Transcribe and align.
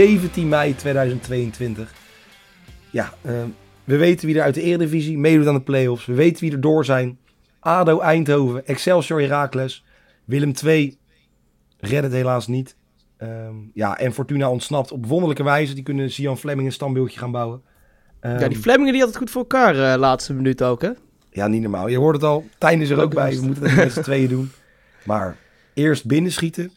...17 0.00 0.46
mei 0.46 0.74
2022. 0.74 1.94
Ja, 2.90 3.12
eh, 3.22 3.32
we 3.84 3.96
weten 3.96 4.26
wie 4.26 4.36
er 4.36 4.42
uit 4.42 4.54
de 4.54 4.62
Eredivisie 4.62 5.18
meedoet 5.18 5.46
aan 5.46 5.54
de 5.54 5.60
play-offs. 5.60 6.06
We 6.06 6.14
weten 6.14 6.40
wie 6.44 6.52
er 6.52 6.60
door 6.60 6.84
zijn. 6.84 7.18
ADO 7.60 8.00
Eindhoven, 8.00 8.66
Excelsior 8.66 9.20
Heracles, 9.20 9.84
Willem 10.24 10.52
II 10.64 10.98
redt 11.78 12.02
het 12.02 12.12
helaas 12.12 12.46
niet. 12.46 12.76
Ehm, 13.16 13.54
ja, 13.74 13.98
en 13.98 14.12
Fortuna 14.12 14.50
ontsnapt 14.50 14.92
op 14.92 15.06
wonderlijke 15.06 15.42
wijze. 15.42 15.74
Die 15.74 15.82
kunnen 15.82 16.10
Sian 16.10 16.38
Fleming 16.38 16.66
een 16.66 16.72
standbeeldje 16.72 17.18
gaan 17.18 17.30
bouwen. 17.30 17.62
ja, 18.22 18.34
Ehm, 18.38 18.48
die 18.48 18.58
Flemmingen 18.58 18.92
die 18.92 19.00
had 19.00 19.10
het 19.10 19.18
goed 19.18 19.30
voor 19.30 19.40
elkaar 19.40 19.92
eh 19.92 19.98
laatste 19.98 20.34
minuut 20.34 20.62
ook, 20.62 20.82
hè? 20.82 20.90
Ja, 21.30 21.46
niet 21.46 21.62
normaal. 21.62 21.88
Je 21.88 21.98
hoort 21.98 22.14
het 22.14 22.24
al. 22.24 22.44
Tijn 22.58 22.80
is 22.80 22.90
er 22.90 22.96
ook, 22.96 23.02
Ook 23.04 23.14
bij. 23.14 23.34
We 23.36 23.42
moeten 23.46 23.62
dat 23.62 23.74
met 23.74 23.92
z'n 23.92 24.00
tweeën 24.00 24.28
doen. 24.28 24.50
Maar 25.04 25.36
eerst 25.74 26.06
binnenschieten. 26.06 26.70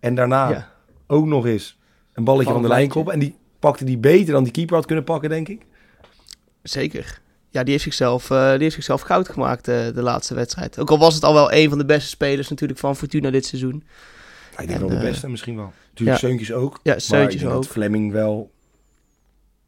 En 0.00 0.14
daarna 0.14 0.50
Ja. 0.50 0.70
ook 1.06 1.26
nog 1.26 1.46
eens 1.46 1.78
een 2.14 2.24
balletje 2.24 2.52
Van 2.52 2.62
de 2.62 2.68
lijn 2.68 2.88
koppen. 2.88 3.12
En 3.12 3.18
die 3.18 3.36
pakte 3.58 3.84
die 3.84 3.98
beter 3.98 4.32
dan 4.32 4.42
die 4.42 4.52
keeper 4.52 4.76
had 4.76 4.86
kunnen 4.86 5.04
pakken, 5.04 5.28
denk 5.28 5.48
ik. 5.48 5.62
Zeker. 6.62 7.22
Ja, 7.50 7.62
die 7.62 7.72
heeft 7.72 7.84
zichzelf, 7.84 8.30
eh, 8.30 8.50
die 8.50 8.62
heeft 8.62 8.74
zichzelf 8.74 9.00
goud 9.00 9.28
gemaakt 9.28 9.68
eh, 9.68 9.86
de 9.94 10.02
laatste 10.02 10.34
wedstrijd. 10.34 10.78
Ook 10.78 10.90
al 10.90 10.98
was 10.98 11.14
het 11.14 11.24
al 11.24 11.34
wel 11.34 11.52
een 11.52 11.68
van 11.68 11.78
de 11.78 11.84
beste 11.84 12.08
spelers 12.08 12.48
natuurlijk 12.48 12.80
van 12.80 12.96
Fortuna 12.96 13.30
dit 13.30 13.46
seizoen. 13.46 13.84
Ja, 14.56 14.62
ik 14.62 14.68
denk 14.68 14.70
En, 14.70 14.78
wel 14.78 14.88
de 14.88 15.04
eh, 15.04 15.10
beste 15.10 15.28
misschien 15.28 15.56
wel. 15.56 15.72
Natuurlijk 15.88 16.20
ja. 16.20 16.28
Seuntjes 16.28 16.52
ook. 16.52 16.80
Ja, 16.82 16.98
Seuntjes 16.98 17.44
ook. 17.44 17.64
Fleming 17.64 18.12
wel... 18.12 18.52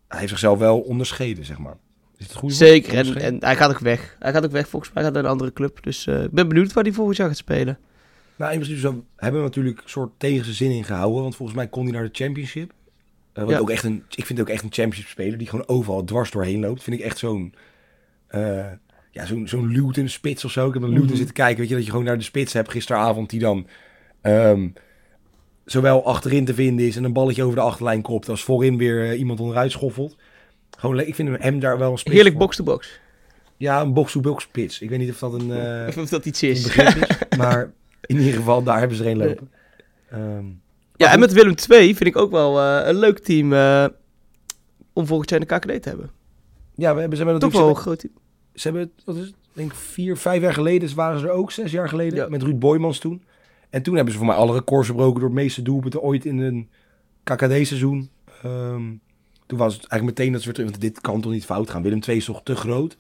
Hij 0.09 0.19
heeft 0.19 0.31
zichzelf 0.31 0.59
wel 0.59 0.79
onderscheiden, 0.79 1.45
zeg 1.45 1.59
maar. 1.59 1.77
Is 2.17 2.27
het 2.27 2.35
goed? 2.35 2.55
Zeker. 2.55 2.95
En, 2.95 3.17
en 3.17 3.37
hij 3.41 3.57
gaat 3.57 3.71
ook 3.71 3.79
weg. 3.79 4.17
Hij 4.19 4.33
gaat 4.33 4.45
ook 4.45 4.51
weg 4.53 4.69
volgens 4.69 4.93
mij. 4.93 5.03
Hij 5.03 5.13
gaat 5.13 5.21
naar 5.21 5.31
een 5.31 5.37
andere 5.37 5.53
club. 5.53 5.83
Dus 5.83 6.07
ik 6.07 6.31
ben 6.31 6.49
benieuwd 6.49 6.73
waar 6.73 6.85
hij 6.85 6.93
volgend 6.93 7.17
jaar 7.17 7.29
gaat 7.29 7.37
spelen. 7.37 7.79
Nou, 8.39 8.53
in 8.53 8.59
principe 8.59 8.81
zo, 8.81 9.05
hebben 9.17 9.41
we 9.41 9.47
natuurlijk 9.47 9.83
een 9.83 9.89
soort 9.89 10.11
tegen 10.17 10.45
zijn 10.45 10.57
zin 10.57 10.71
in 10.71 10.85
gehouden. 10.85 11.23
Want 11.23 11.37
volgens 11.37 11.57
mij 11.59 11.69
kon 11.69 11.83
hij 11.85 11.93
naar 11.93 12.03
de 12.05 12.09
championship. 12.13 12.73
Eh, 13.33 13.43
wat 13.45 13.53
Ja. 13.53 13.59
ook 13.59 13.71
echt 13.71 13.85
een, 13.85 14.03
ik 14.11 14.27
vind 14.27 14.39
het 14.39 14.49
ook 14.49 14.55
echt 14.55 14.63
een 14.65 14.73
championship 14.73 15.09
speler 15.11 15.39
die 15.39 15.49
gewoon 15.49 15.69
overal 15.69 16.05
dwars 16.05 16.31
doorheen 16.31 16.61
loopt. 16.61 16.83
Vind 16.83 16.99
ik 16.99 17.05
echt 17.05 17.19
zo'n... 17.19 17.55
eh, 18.27 18.67
ja, 19.11 19.27
zo'n 19.27 19.49
zo'n 19.49 19.69
Luton 19.69 20.09
spits 20.09 20.45
of 20.45 20.51
zo. 20.51 20.67
Ik 20.69 20.75
heb 20.75 20.83
een 20.83 20.89
Luton 20.89 21.07
Mhm. 21.07 21.17
zitten 21.17 21.35
kijken. 21.35 21.59
Weet 21.59 21.69
je, 21.69 21.75
dat 21.75 21.85
je 21.85 21.91
gewoon 21.91 22.05
naar 22.05 22.19
de 22.19 22.25
spits 22.25 22.53
hebt 22.53 22.71
gisteravond. 22.71 23.31
Die 23.31 23.41
dan 23.41 23.67
ehm, 24.21 24.69
zowel 25.65 26.05
achterin 26.05 26.45
te 26.45 26.55
vinden 26.55 26.87
is 26.87 26.97
en 26.97 27.05
een 27.05 27.13
balletje 27.13 27.43
over 27.43 27.57
de 27.57 27.63
achterlijn 27.63 28.03
kopt. 28.03 28.29
Als 28.29 28.45
voorin 28.45 28.77
weer 28.77 29.11
eh, 29.11 29.19
iemand 29.19 29.41
onderuit 29.41 29.71
schoffelt. 29.73 30.17
Gewoon, 30.79 31.01
ik 31.01 31.15
vind 31.15 31.39
hem, 31.43 31.61
daar 31.61 31.79
wel 31.79 31.93
een 31.93 31.99
spits 31.99 32.15
Heerlijk 32.15 32.39
box-to-box. 32.39 33.01
Ja, 33.57 33.81
een 33.81 33.93
box-to-box 33.93 34.43
spits. 34.43 34.81
Ik 34.81 34.89
weet 34.91 34.99
niet 34.99 35.11
of 35.11 35.19
dat 35.19 35.33
een... 35.33 35.51
Of 36.03 36.09
dat 36.09 36.27
iets 36.27 36.43
is. 36.43 36.77
maar 37.39 37.73
in 38.01 38.17
ieder 38.19 38.33
geval, 38.35 38.63
daar 38.63 38.79
hebben 38.79 38.97
ze 38.97 39.05
er 39.05 39.11
een 39.11 39.17
lopen. 39.17 39.51
Ehm, 40.11 40.45
Ja, 40.97 41.13
en 41.13 41.19
met 41.19 41.33
Willem 41.33 41.55
II 41.71 41.95
vind 41.95 42.07
ik 42.09 42.17
ook 42.17 42.31
wel 42.31 42.61
eh, 42.61 42.89
een 42.89 42.99
leuk 42.99 43.19
team 43.19 43.53
eh, 43.53 43.87
om 44.93 45.07
volgend 45.07 45.31
jaar 45.31 45.41
in 45.41 45.47
de 45.49 45.55
KKD 45.59 45.83
te 45.83 45.89
hebben. 45.89 46.11
ja, 46.75 46.95
we 46.95 47.01
hebben, 47.01 47.19
ze 47.19 47.25
hebben 47.25 47.41
Toch 47.41 47.53
natuurlijk... 47.53 47.55
wel 47.55 47.65
Ze 47.65 47.69
een 47.69 47.83
groot 47.83 47.99
team. 47.99 48.13
ze 48.55 48.69
hebben, 48.69 48.93
wat 49.05 49.17
is 49.17 49.21
het? 49.21 49.31
Ik 49.31 49.63
denk 49.63 49.75
vier, 49.75 50.17
vijf 50.17 50.43
jaar 50.43 50.53
geleden 50.53 50.95
waren 50.95 51.21
ze 51.21 51.27
er 51.27 51.33
ook. 51.33 51.51
Zes 51.51 51.71
jaar 51.71 51.89
geleden. 51.89 52.19
Ja. 52.19 52.29
Met 52.29 52.43
Ruud 52.43 52.59
Boymans 52.59 52.99
toen. 52.99 53.23
En 53.71 53.83
toen 53.83 53.95
hebben 53.95 54.13
ze 54.13 54.19
voor 54.19 54.29
mij 54.29 54.37
alle 54.37 54.53
records 54.53 54.89
gebroken 54.89 55.21
door 55.21 55.29
het 55.29 55.39
meeste 55.39 55.63
doelpunten 55.63 56.03
ooit 56.03 56.25
in 56.25 56.39
een 56.39 56.69
KKD-seizoen. 57.23 58.11
Ehm, 58.43 58.83
toen 59.47 59.59
was 59.59 59.75
het 59.75 59.87
eigenlijk 59.87 60.19
meteen 60.19 60.33
dat 60.33 60.41
ze 60.41 60.47
weer 60.47 60.55
terug... 60.55 60.71
Want 60.71 60.83
dit 60.83 61.01
kan 61.01 61.21
toch 61.21 61.33
niet 61.33 61.45
fout 61.45 61.71
gaan. 61.71 61.83
Willem 61.83 62.01
II 62.09 62.17
is 62.17 62.25
toch 62.25 62.43
te 62.43 62.57
groot 62.57 62.99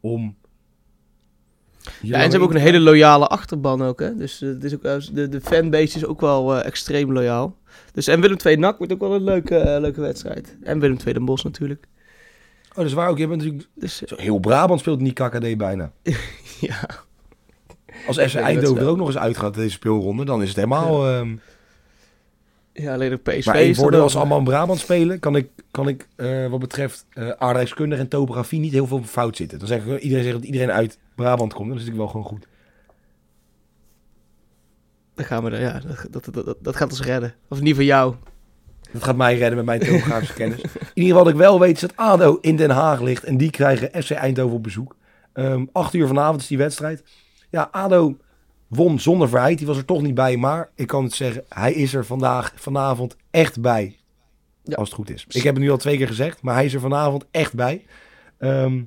om... 0.00 0.36
Ja, 2.02 2.14
en 2.16 2.22
ze 2.24 2.30
hebben 2.30 2.40
ook 2.48 2.54
een 2.54 2.60
hele 2.60 2.80
loyale 2.80 3.26
achterban 3.26 3.82
ook, 3.82 4.00
hè. 4.00 4.16
Dus 4.16 4.42
eh, 4.42 4.48
het 4.48 4.64
is 4.64 4.74
ook, 4.74 4.82
wel- 4.82 5.00
de, 5.12 5.28
de 5.28 5.40
fanbase 5.40 5.96
is 5.96 6.04
ook 6.06 6.20
wel 6.20 6.54
eh, 6.56 6.66
extreem 6.66 7.12
loyaal. 7.12 7.56
Dus 7.92 8.06
en 8.06 8.20
Willem 8.20 8.36
II 8.44 8.56
NAC 8.56 8.78
wordt 8.78 8.92
ook 8.92 9.00
wel 9.00 9.14
een 9.14 9.24
leuke, 9.24 9.56
eh, 9.56 9.80
leuke 9.80 10.00
wedstrijd. 10.00 10.56
En 10.62 10.78
Willem 10.80 10.96
II 11.04 11.12
Den 11.14 11.24
Bosch 11.24 11.44
natuurlijk. 11.44 11.86
Oh, 12.70 12.76
dat 12.76 12.84
is 12.84 12.92
waar 12.92 13.08
ook. 13.08 13.18
Je 13.18 13.26
hebt 13.26 13.36
natuurlijk... 13.36 13.68
Dus 13.74 14.04
eh, 14.04 14.18
heel 14.18 14.38
Brabant 14.38 14.80
speelt 14.80 15.00
niet 15.00 15.12
KKD 15.14 15.56
bijna. 15.56 15.92
ja, 16.60 16.78
Als 18.06 18.18
FC 18.18 18.34
Eindhoven 18.34 18.82
er 18.82 18.88
ook 18.88 18.96
nog 18.96 19.06
eens 19.06 19.18
uitgaat 19.18 19.54
deze 19.54 19.70
speelronde, 19.70 20.24
dan 20.24 20.42
is 20.42 20.48
het 20.48 20.56
helemaal... 20.56 21.06
ehm, 21.08 21.34
ja, 22.76 22.94
alleen 22.94 23.12
ook 23.12 23.22
PSV 23.22 23.46
Maar 23.46 23.74
voordeel 23.74 24.02
als 24.02 24.16
allemaal 24.16 24.38
in 24.38 24.44
Brabant 24.44 24.78
spelen, 24.78 25.18
kan 25.18 25.36
ik, 25.36 25.48
kan 25.70 25.88
ik 25.88 26.08
eh, 26.16 26.46
wat 26.46 26.60
betreft 26.60 27.06
eh 27.12 27.30
aardrijkskunde 27.30 27.96
en 27.96 28.08
topografie 28.08 28.60
niet 28.60 28.72
heel 28.72 28.86
veel 28.86 29.02
fout 29.02 29.36
zitten. 29.36 29.58
Dan 29.58 29.68
zeg 29.68 29.84
ik, 29.84 30.00
iedereen 30.00 30.24
zegt 30.24 30.36
dat 30.36 30.44
iedereen 30.44 30.70
uit 30.70 30.98
Brabant 31.14 31.54
komt, 31.54 31.68
dan 31.68 31.78
is 31.78 31.86
het 31.86 31.96
wel 31.96 32.08
gewoon 32.08 32.26
goed. 32.26 32.46
Dan 35.14 35.24
gaan 35.24 35.44
we 35.44 35.50
er, 35.50 35.60
ja, 35.60 35.80
dat, 36.10 36.24
dat, 36.24 36.44
dat, 36.44 36.56
dat, 36.60 36.76
gaat 36.76 36.90
ons 36.90 37.02
redden. 37.02 37.34
Of 37.48 37.60
niet 37.60 37.74
van 37.74 37.84
jou. 37.84 38.14
Dat 38.92 39.04
gaat 39.04 39.16
mij 39.16 39.36
redden 39.36 39.56
met 39.56 39.64
mijn 39.64 39.80
topografische 39.80 40.34
kennis. 40.42 40.60
In 40.62 40.70
ieder 40.94 41.10
geval 41.10 41.24
wat 41.24 41.32
ik 41.32 41.38
wel 41.38 41.60
weet 41.60 41.74
is 41.74 41.80
dat 41.80 41.96
ADO 41.96 42.38
in 42.40 42.56
Den 42.56 42.70
Haag 42.70 43.00
ligt 43.00 43.24
en 43.24 43.36
die 43.36 43.50
krijgen 43.50 44.02
FC 44.02 44.10
Eindhoven 44.10 44.56
op 44.56 44.62
bezoek. 44.62 44.96
Ehm 45.32 45.64
8 45.72 45.94
uur 45.94 46.06
vanavond 46.06 46.40
is 46.40 46.46
die 46.46 46.58
wedstrijd. 46.58 47.02
Ja, 47.50 47.68
ADO 47.70 48.16
won 48.66 49.00
zonder 49.00 49.28
verheid, 49.28 49.58
die 49.58 49.66
was 49.66 49.76
er 49.76 49.84
toch 49.84 50.02
niet 50.02 50.14
bij, 50.14 50.36
maar 50.36 50.70
ik 50.74 50.86
kan 50.86 51.04
het 51.04 51.14
zeggen, 51.14 51.44
hij 51.48 51.72
is 51.72 51.94
er 51.94 52.06
vandaag, 52.06 52.52
vanavond 52.56 53.16
echt 53.30 53.60
bij. 53.60 53.96
Ja. 54.62 54.74
Als 54.74 54.88
het 54.88 54.98
goed 54.98 55.10
is. 55.10 55.24
Ik 55.28 55.42
heb 55.42 55.54
het 55.54 55.64
nu 55.64 55.70
al 55.70 55.76
twee 55.76 55.96
keer 55.96 56.06
gezegd, 56.06 56.42
maar 56.42 56.54
hij 56.54 56.64
is 56.64 56.74
er 56.74 56.80
vanavond 56.80 57.26
echt 57.30 57.54
bij. 57.54 57.84
Ehm, 58.38 58.82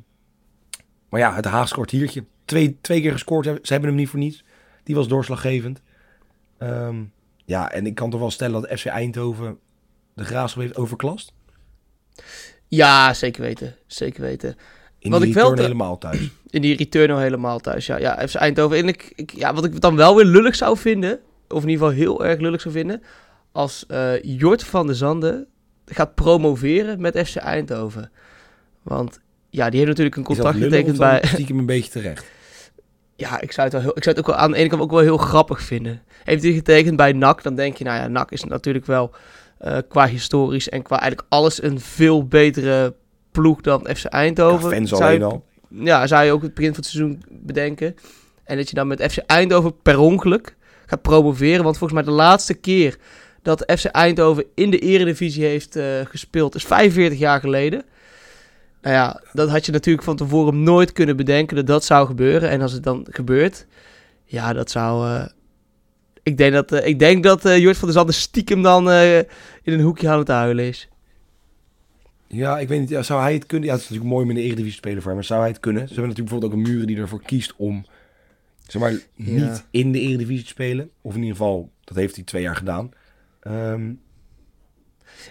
maar 1.09 1.19
ja, 1.19 1.35
het 1.35 1.45
Haagse 1.45 1.73
kwartiertje. 1.73 2.25
Twee, 2.45 2.78
twee 2.81 3.01
keer 3.01 3.12
gescoord, 3.12 3.45
ze 3.45 3.73
hebben 3.73 3.89
hem 3.89 3.97
niet 3.97 4.09
voor 4.09 4.19
niets. 4.19 4.44
Die 4.84 4.95
was 4.95 5.07
doorslaggevend. 5.07 5.81
Ehm, 6.57 7.03
ja, 7.45 7.72
en 7.72 7.85
ik 7.85 7.95
kan 7.95 8.09
toch 8.09 8.19
wel 8.19 8.31
stellen 8.31 8.62
dat 8.62 8.79
FC 8.79 8.85
Eindhoven 8.85 9.59
de 10.13 10.23
graafschap 10.23 10.62
heeft 10.62 10.78
overklast. 10.78 11.34
Ja, 12.68 13.13
zeker 13.13 13.41
weten. 13.41 13.75
Zeker 13.88 14.22
weten. 14.22 14.56
In 15.00 15.12
Wat 15.12 15.22
die 15.22 15.30
ik 15.30 15.36
return 15.36 15.60
helemaal 15.60 15.98
thuis. 15.98 16.30
In 16.50 16.62
die 16.62 16.76
return 16.76 17.12
al 17.12 17.20
helemaal 17.20 17.60
thuis. 17.60 17.86
Ja, 17.86 17.98
ja 17.98 18.28
FC 18.28 18.36
Eindhoven. 18.36 18.78
En 18.78 18.88
ik, 18.88 19.12
ik, 19.16 19.32
ja, 19.36 19.54
wat 19.54 19.66
ik 19.66 19.82
dan 19.82 19.96
wel 19.96 20.16
weer 20.16 20.26
lullig 20.26 20.56
zou 20.56 20.78
vinden, 20.78 21.20
of 21.48 21.64
in 21.64 21.70
ieder 21.70 21.88
geval 21.88 22.04
heel 22.04 22.26
erg 22.26 22.40
lullig 22.40 22.62
zou 22.62 22.74
vinden, 22.74 23.02
als 23.52 23.86
eh 23.88 24.24
Jort 24.24 24.64
van 24.64 24.88
der 24.88 24.96
Zanden 24.96 25.48
gaat 25.86 26.16
promoveren 26.16 27.02
met 27.02 27.28
FC 27.28 27.36
Eindhoven. 27.36 28.12
Want 28.84 29.20
ja, 29.50 29.70
die 29.70 29.78
heeft 29.78 29.90
natuurlijk 29.90 30.16
een 30.16 30.24
contract 30.24 30.58
getekend 30.58 30.98
bij... 30.98 31.22
stiekem 31.26 31.60
een 31.60 31.66
beetje 31.66 31.92
terecht. 31.92 32.26
Ja, 33.16 33.42
ik 33.42 33.52
zou 33.52 33.68
het, 33.68 33.74
wel 33.74 33.81
heel, 33.81 33.98
ik 33.98 34.04
zou 34.04 34.16
het 34.16 34.26
ook 34.26 34.31
wel 34.31 34.44
aan 34.44 34.52
de 34.52 34.58
ene 34.58 34.70
kant 34.70 34.81
ook 34.81 34.92
wel 34.92 35.00
heel 35.00 35.18
grappig 35.18 35.62
vinden. 35.62 36.02
Heeft 36.24 36.44
hij 36.44 36.52
getekend 36.52 36.95
bij 36.95 37.12
NAC, 37.12 37.44
dan 37.44 37.56
denk 37.56 37.78
je, 37.78 37.84
nou 37.84 37.98
ja, 37.98 38.07
NAC 38.07 38.31
is 38.31 38.44
natuurlijk 38.44 38.86
wel 38.86 39.12
eh, 39.57 39.78
qua 39.88 40.07
historisch 40.07 40.69
en 40.69 40.81
qua 40.81 41.00
eigenlijk 41.00 41.30
alles 41.30 41.63
een 41.63 41.80
veel 41.80 42.28
betere 42.28 42.95
ploeg 43.41 43.62
dan 43.62 43.88
FC 43.95 44.06
Eindhoven. 44.06 44.69
Ja, 44.69 44.75
fans 44.75 44.89
Zou 44.89 45.12
je- 45.13 45.24
al. 45.24 45.45
Ja, 45.69 46.07
zou 46.07 46.25
je 46.25 46.31
ook 46.31 46.41
het 46.41 46.53
begin 46.53 46.74
van 46.74 46.81
het 46.83 46.91
seizoen 46.91 47.21
bedenken. 47.30 47.95
En 48.44 48.57
dat 48.57 48.69
je 48.69 48.75
dan 48.75 48.88
met 48.88 49.12
FC 49.12 49.18
Eindhoven 49.18 49.81
per 49.81 50.00
ongeluk 50.00 50.56
gaat 50.86 51.01
promoveren. 51.01 51.63
Want 51.63 51.77
volgens 51.77 52.00
mij 52.00 52.09
de 52.13 52.18
laatste 52.18 52.53
keer 52.53 52.97
dat 53.41 53.71
FC 53.77 53.86
Eindhoven 53.86 54.45
in 54.56 54.69
de 54.69 54.80
eredivisie 54.80 55.45
heeft 55.45 55.75
eh, 55.75 55.86
gespeeld 56.03 56.56
is 56.56 56.63
45 56.63 57.19
jaar 57.19 57.39
geleden. 57.39 57.83
Nou 58.81 58.95
ja, 58.95 59.21
dat 59.33 59.50
had 59.50 59.65
je 59.65 59.71
natuurlijk 59.71 60.06
van 60.06 60.15
tevoren 60.15 60.63
nooit 60.63 60.92
kunnen 60.92 61.15
bedenken 61.18 61.56
dat 61.56 61.68
dat 61.68 61.83
zou 61.85 62.07
gebeuren. 62.07 62.50
En 62.50 62.62
als 62.62 62.71
het 62.71 62.83
dan 62.83 63.07
gebeurt, 63.09 63.65
ja, 64.24 64.53
dat 64.53 64.71
zou... 64.71 65.07
eh, 65.07 65.25
ik 66.24 66.38
denk 66.38 66.53
dat, 66.53 66.71
eh, 66.71 66.88
ik 66.88 67.00
denk 67.00 67.24
dat 67.24 67.42
Jort 67.44 67.77
van 67.77 67.88
der 67.88 67.97
Zanden 67.97 68.15
stiekem 68.15 68.62
dan 68.62 68.92
in 68.92 69.25
een 69.74 69.81
hoekje 69.81 70.09
aan 70.09 70.19
het 70.19 70.27
huilen 70.27 70.65
is. 70.65 70.88
Ja, 72.31 72.60
ik 72.60 72.68
weet 72.68 72.80
niet. 72.80 72.90
Ja, 72.90 73.04
zou 73.04 73.22
hij 73.22 73.34
het 73.34 73.46
kunnen? 73.46 73.68
Ja, 73.68 73.74
het 73.74 73.84
is 73.84 73.90
natuurlijk 73.90 74.14
mooi 74.16 74.26
om 74.26 74.30
in 74.31 74.42
de 74.42 74.44
Eredivisie 74.48 74.78
spelen 74.78 74.98
voor 74.98 75.06
hem. 75.08 75.16
Maar 75.16 75.24
zou 75.24 75.40
hij 75.40 75.50
het 75.50 75.60
kunnen? 75.60 75.81
Ze 75.88 75.94
hebben 75.94 76.08
natuurlijk 76.10 76.30
bijvoorbeeld 76.30 76.62
ook 76.62 76.68
een 76.68 76.74
muren 76.74 76.88
die 76.88 76.98
ervoor 76.98 77.22
kiest 77.22 77.54
om 77.58 77.86
zeg 78.68 78.81
maar, 78.81 78.92
Ja. 78.92 79.02
niet 79.16 79.66
in 79.72 79.92
de 79.92 80.00
Eredivisie 80.00 80.44
te 80.44 80.50
spelen. 80.50 80.90
Of 81.02 81.14
in 81.14 81.20
ieder 81.20 81.36
geval, 81.36 81.70
dat 81.84 81.98
heeft 81.98 82.16
hij 82.16 82.24
twee 82.24 82.42
jaar 82.42 82.56
gedaan. 82.56 82.92
Ehm, 83.40 83.92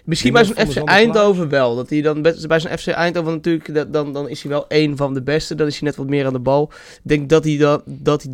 Misschien 0.05 0.33
bij 0.33 0.45
zo'n 0.45 0.55
FC 0.57 0.77
Eindhoven 0.77 1.49
wel. 1.49 1.77
Dat 1.77 1.91
hij 1.91 2.01
dan 2.01 2.23
bij 2.23 2.61
zo'n 2.61 2.79
FC 2.79 2.87
Eindhoven 2.87 3.33
natuurlijk, 3.33 3.93
dan, 3.93 4.13
dan 4.13 4.29
is 4.29 4.43
hij 4.43 4.51
wel 4.51 4.69
één 4.69 4.97
van 4.97 5.15
de 5.15 5.23
beste. 5.23 5.55
Dan 5.55 5.67
is 5.67 5.79
hij 5.79 5.89
net 5.89 5.97
wat 5.97 6.09
meer 6.09 6.27
aan 6.27 6.33
de 6.33 6.39
bal. 6.39 6.71
Ik 6.73 7.01
denk 7.03 7.29
dat 7.29 7.45
hij, 7.45 7.57
dan, 7.57 7.83
dat 7.85 8.23
hij 8.23 8.33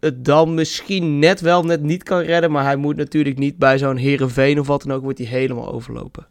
het 0.00 0.24
dan 0.24 0.54
misschien 0.54 1.18
net 1.18 1.40
wel, 1.40 1.64
net 1.64 1.82
niet 1.82 2.02
kan 2.02 2.20
redden. 2.20 2.50
Maar 2.50 2.64
hij 2.64 2.76
moet 2.76 2.96
natuurlijk 2.96 3.38
niet 3.38 3.56
bij 3.58 3.78
zo'n 3.78 3.96
Herenveen 3.96 4.60
of 4.60 4.66
wat 4.66 4.82
dan 4.82 4.92
ook, 4.96 5.02
wordt 5.02 5.18
hij 5.18 5.26
helemaal 5.26 5.72
overlopen. 5.72 6.26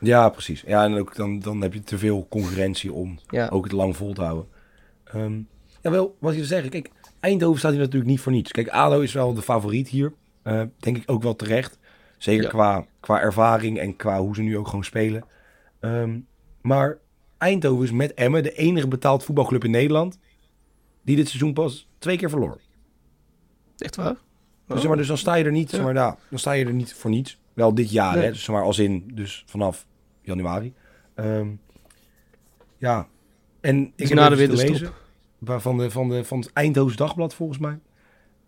Ja, 0.00 0.28
precies. 0.28 0.60
Ja, 0.66 0.84
en 0.84 0.94
ook 0.98 1.14
dan, 1.14 1.38
dan 1.38 1.60
heb 1.62 1.72
je 1.72 1.80
te 1.82 1.98
veel 1.98 2.26
concurrentie 2.30 2.92
om 2.92 3.18
Ja, 3.28 3.48
ook 3.48 3.64
het 3.64 3.72
lang 3.72 3.96
vol 3.96 4.12
te 4.14 4.22
houden. 4.22 4.48
Ehm 5.04 5.38
ja, 5.82 5.90
wel, 5.90 6.16
wat 6.20 6.32
je 6.32 6.38
wil 6.38 6.48
zeggen. 6.48 6.70
Kijk, 6.70 6.90
Eindhoven 7.20 7.58
staat 7.58 7.70
hier 7.72 7.80
natuurlijk 7.80 8.10
niet 8.10 8.20
voor 8.20 8.32
niets. 8.32 8.52
Kijk, 8.52 8.68
ADO 8.68 9.00
is 9.00 9.12
wel 9.12 9.34
de 9.34 9.42
favoriet 9.42 9.88
hier. 9.88 10.12
Eh, 10.42 10.62
denk 10.78 10.96
ik 10.96 11.02
ook 11.10 11.22
wel 11.22 11.36
terecht. 11.36 11.78
Zeker 12.18 12.42
Ja. 12.44 12.48
qua, 12.48 12.86
qua 13.00 13.20
ervaring 13.20 13.78
en 13.78 13.96
qua 13.96 14.20
hoe 14.20 14.34
ze 14.34 14.42
nu 14.42 14.56
ook 14.58 14.66
gewoon 14.68 14.84
spelen. 14.84 15.24
Ehm, 15.80 16.18
maar 16.60 16.98
Eindhoven 17.38 17.84
is 17.84 17.90
met 17.92 18.14
Emmen 18.14 18.42
de 18.42 18.52
enige 18.52 18.88
betaald 18.88 19.24
voetbalclub 19.24 19.64
in 19.64 19.70
Nederland... 19.70 20.18
die 21.02 21.16
dit 21.16 21.28
seizoen 21.28 21.52
pas 21.52 21.88
twee 21.98 22.16
keer 22.16 22.30
verloor. 22.30 22.60
echt 23.78 23.96
waar? 23.96 24.16
Dus, 24.66 24.78
zeg 24.78 24.88
maar, 24.88 24.96
dus 24.96 25.06
dan 25.06 25.18
sta 25.18 25.34
je 25.34 25.44
er 25.44 25.50
niet, 25.52 25.70
Ja. 25.70 25.76
zeg 25.76 25.84
maar, 25.84 25.94
nou, 25.94 26.14
dan 26.30 26.38
sta 26.38 26.52
je 26.52 26.64
er 26.64 26.72
niet 26.72 26.94
voor 26.94 27.10
niets. 27.10 27.38
Wel 27.56 27.74
dit 27.74 27.90
jaar, 27.90 28.14
Nee. 28.16 28.24
hè, 28.24 28.30
dus, 28.30 28.48
maar, 28.48 28.62
als 28.62 28.78
in, 28.78 29.10
dus 29.14 29.42
vanaf 29.46 29.86
januari. 30.22 30.72
Ehm, 31.14 31.48
ja, 32.78 33.06
en 33.60 33.80
ik 33.82 33.92
Dus 33.96 34.08
heb 34.08 34.18
na 34.18 34.28
de 34.28 34.36
winterstop. 34.36 34.94
van, 35.44 35.78
de, 35.78 35.90
van, 35.90 36.08
de, 36.08 36.24
van 36.24 36.38
het 36.38 36.52
Eindhoven 36.52 36.96
Dagblad 36.96 37.34
volgens 37.34 37.58
mij. 37.58 37.78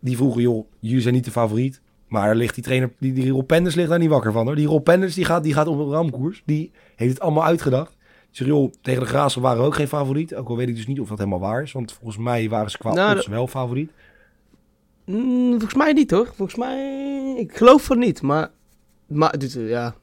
Die 0.01 0.17
vroegen, 0.17 0.43
joh, 0.43 0.67
jullie 0.79 1.01
zijn 1.01 1.15
niet 1.15 1.25
de 1.25 1.31
favoriet. 1.31 1.81
Maar 2.09 2.27
daar 2.27 2.35
ligt 2.37 2.55
die 2.55 2.65
trainer, 2.65 2.93
die, 2.99 3.13
die 3.13 3.31
Rob 3.31 3.47
Penders 3.47 3.75
ligt 3.75 3.89
daar 3.89 3.99
niet 3.99 4.09
wakker 4.09 4.33
van 4.33 4.47
hoor. 4.47 4.55
Die 4.57 4.67
Rob 4.67 4.83
Penders 4.85 5.15
die 5.15 5.25
gaat, 5.25 5.43
die 5.43 5.53
gaat 5.55 5.67
op 5.67 5.79
een 5.79 5.91
ramkoers. 5.91 6.43
Die 6.47 6.71
heeft 6.97 7.13
het 7.13 7.21
allemaal 7.21 7.45
uitgedacht. 7.45 7.97
Zegt, 8.31 8.51
joh, 8.51 8.73
tegen 8.81 9.01
de 9.03 9.09
Graafschap 9.09 9.43
waren 9.43 9.61
we 9.61 9.67
ook 9.67 9.75
geen 9.75 9.89
favoriet. 9.89 10.35
Ook 10.35 10.49
al 10.49 10.57
weet 10.57 10.69
ik 10.69 10.77
dus 10.77 10.87
niet 10.87 11.01
of 11.01 11.09
dat 11.09 11.19
helemaal 11.19 11.41
waar 11.41 11.63
is. 11.63 11.73
Want 11.73 11.93
volgens 11.93 12.17
mij 12.19 12.49
waren 12.49 12.71
ze 12.71 12.79
qua 12.79 12.93
Nou, 12.93 13.23
wel 13.31 13.47
favoriet. 13.47 13.91
Mm, 15.05 15.51
volgens 15.51 15.75
mij 15.75 15.93
niet 15.93 16.11
hoor. 16.11 16.27
Volgens 16.35 16.59
mij, 16.59 17.35
ik 17.39 17.57
geloof 17.57 17.83
van 17.83 17.99
niet. 17.99 18.23
Maar, 18.23 18.51
maar 19.09 19.39
dit, 19.39 19.57
eh, 19.57 19.69
ja. 19.69 19.95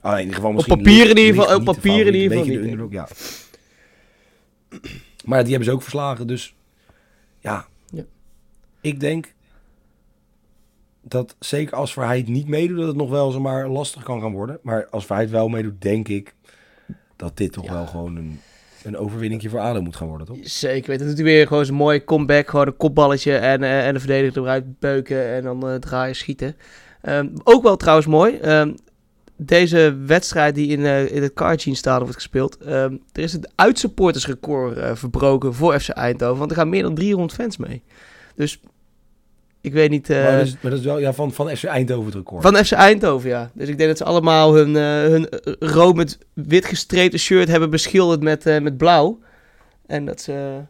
Ah, 0.00 0.12
in 0.12 0.18
ieder 0.18 0.34
geval 0.34 0.50
Op 0.50 0.56
misschien 0.56 0.76
papier 0.76 1.10
in 1.10 1.16
ieder 1.16 1.34
geval- 1.42 1.56
op 1.56 1.64
papier 1.64 2.06
in 2.06 2.14
ieder 2.14 2.38
geval 2.38 2.86
niet, 2.86 2.92
ja. 2.92 3.08
Maar 5.24 5.40
die 5.42 5.48
hebben 5.50 5.68
ze 5.68 5.74
ook 5.74 5.82
verslagen, 5.82 6.26
dus 6.26 6.54
ja. 7.40 7.66
Ja. 7.90 8.02
Ik 8.80 9.00
denk 9.00 9.32
dat 11.02 11.36
zeker 11.38 11.76
als 11.76 11.92
Verheid 11.92 12.28
niet 12.28 12.48
meedoet, 12.48 12.76
dat 12.78 12.86
het 12.86 12.96
nog 12.96 13.10
wel 13.10 13.30
zomaar 13.30 13.68
lastig 13.68 14.02
kan 14.02 14.20
gaan 14.20 14.32
worden. 14.32 14.58
Maar 14.62 14.86
als 14.90 15.06
Verheid 15.06 15.30
wel 15.30 15.48
meedoet, 15.48 15.82
denk 15.82 16.08
ik 16.08 16.34
dat 17.16 17.36
dit 17.36 17.52
toch 17.52 17.64
Ja. 17.64 17.72
wel 17.72 17.86
gewoon 17.86 18.16
een, 18.16 18.40
een 18.82 18.96
overwinningje 18.96 19.48
voor 19.48 19.60
ADO 19.60 19.80
moet 19.82 19.96
gaan 19.96 20.08
worden, 20.08 20.26
toch? 20.26 20.36
Zeker 20.42 20.88
weten. 20.90 21.06
Dan 21.06 21.14
doet 21.16 21.24
hij 21.24 21.34
weer 21.34 21.46
gewoon 21.46 21.66
zo'n 21.66 21.74
mooi 21.76 22.04
comeback. 22.04 22.48
Gewoon 22.48 22.66
een 22.66 22.76
kopballetje 22.76 23.36
en, 23.36 23.62
eh, 23.62 23.86
en 23.86 23.94
de 23.94 24.00
verdediger 24.00 24.42
eruit 24.42 24.78
beuken 24.78 25.26
en 25.34 25.42
dan 25.42 25.68
eh, 25.68 25.74
draaien, 25.74 26.16
schieten. 26.16 26.56
Ehm, 27.04 27.28
ook 27.42 27.62
wel 27.62 27.76
trouwens 27.76 28.06
mooi. 28.06 28.36
ehm, 28.36 28.72
deze 29.36 29.96
wedstrijd 30.06 30.54
die 30.54 30.68
in, 30.68 30.84
eh, 30.84 31.12
in 31.14 31.22
het 31.22 31.32
Cargene 31.34 31.76
Stadion 31.76 32.02
wordt 32.02 32.14
gespeeld. 32.16 32.56
ehm, 32.56 32.96
er 33.12 33.22
is 33.22 33.32
het 33.32 33.52
uitsupportersrecord 33.54 34.76
eh 34.76 34.90
verbroken 34.94 35.54
voor 35.54 35.80
FC 35.80 35.88
Eindhoven. 35.88 36.38
Want 36.38 36.50
er 36.50 36.56
gaan 36.56 36.68
meer 36.68 36.82
dan 36.82 36.94
300 36.94 37.32
fans 37.32 37.56
mee. 37.56 37.82
Dus 38.34 38.60
ik 39.60 39.72
weet 39.72 39.90
niet... 39.90 40.10
eh, 40.10 40.22
maar, 40.22 40.36
dat 40.36 40.46
is, 40.46 40.56
maar 40.60 40.70
dat 40.70 40.80
is 40.80 40.86
wel 40.86 40.98
ja, 40.98 41.12
van, 41.12 41.32
van 41.32 41.48
FC 41.56 41.64
Eindhoven 41.64 42.04
het 42.06 42.14
record. 42.14 42.42
van 42.42 42.56
FC 42.64 42.72
Eindhoven, 42.72 43.28
ja. 43.28 43.50
Dus 43.54 43.68
ik 43.68 43.76
denk 43.76 43.88
dat 43.88 43.98
ze 43.98 44.04
allemaal 44.04 44.54
hun, 44.54 44.74
hun 44.74 45.28
rood 45.58 45.94
met 45.94 46.18
wit 46.32 46.64
gestreepte 46.64 47.18
shirt 47.18 47.48
hebben 47.48 47.70
beschilderd 47.70 48.22
met, 48.22 48.44
met 48.44 48.76
blauw. 48.76 49.18
En 49.86 50.04
dat 50.04 50.20
ze, 50.20 50.60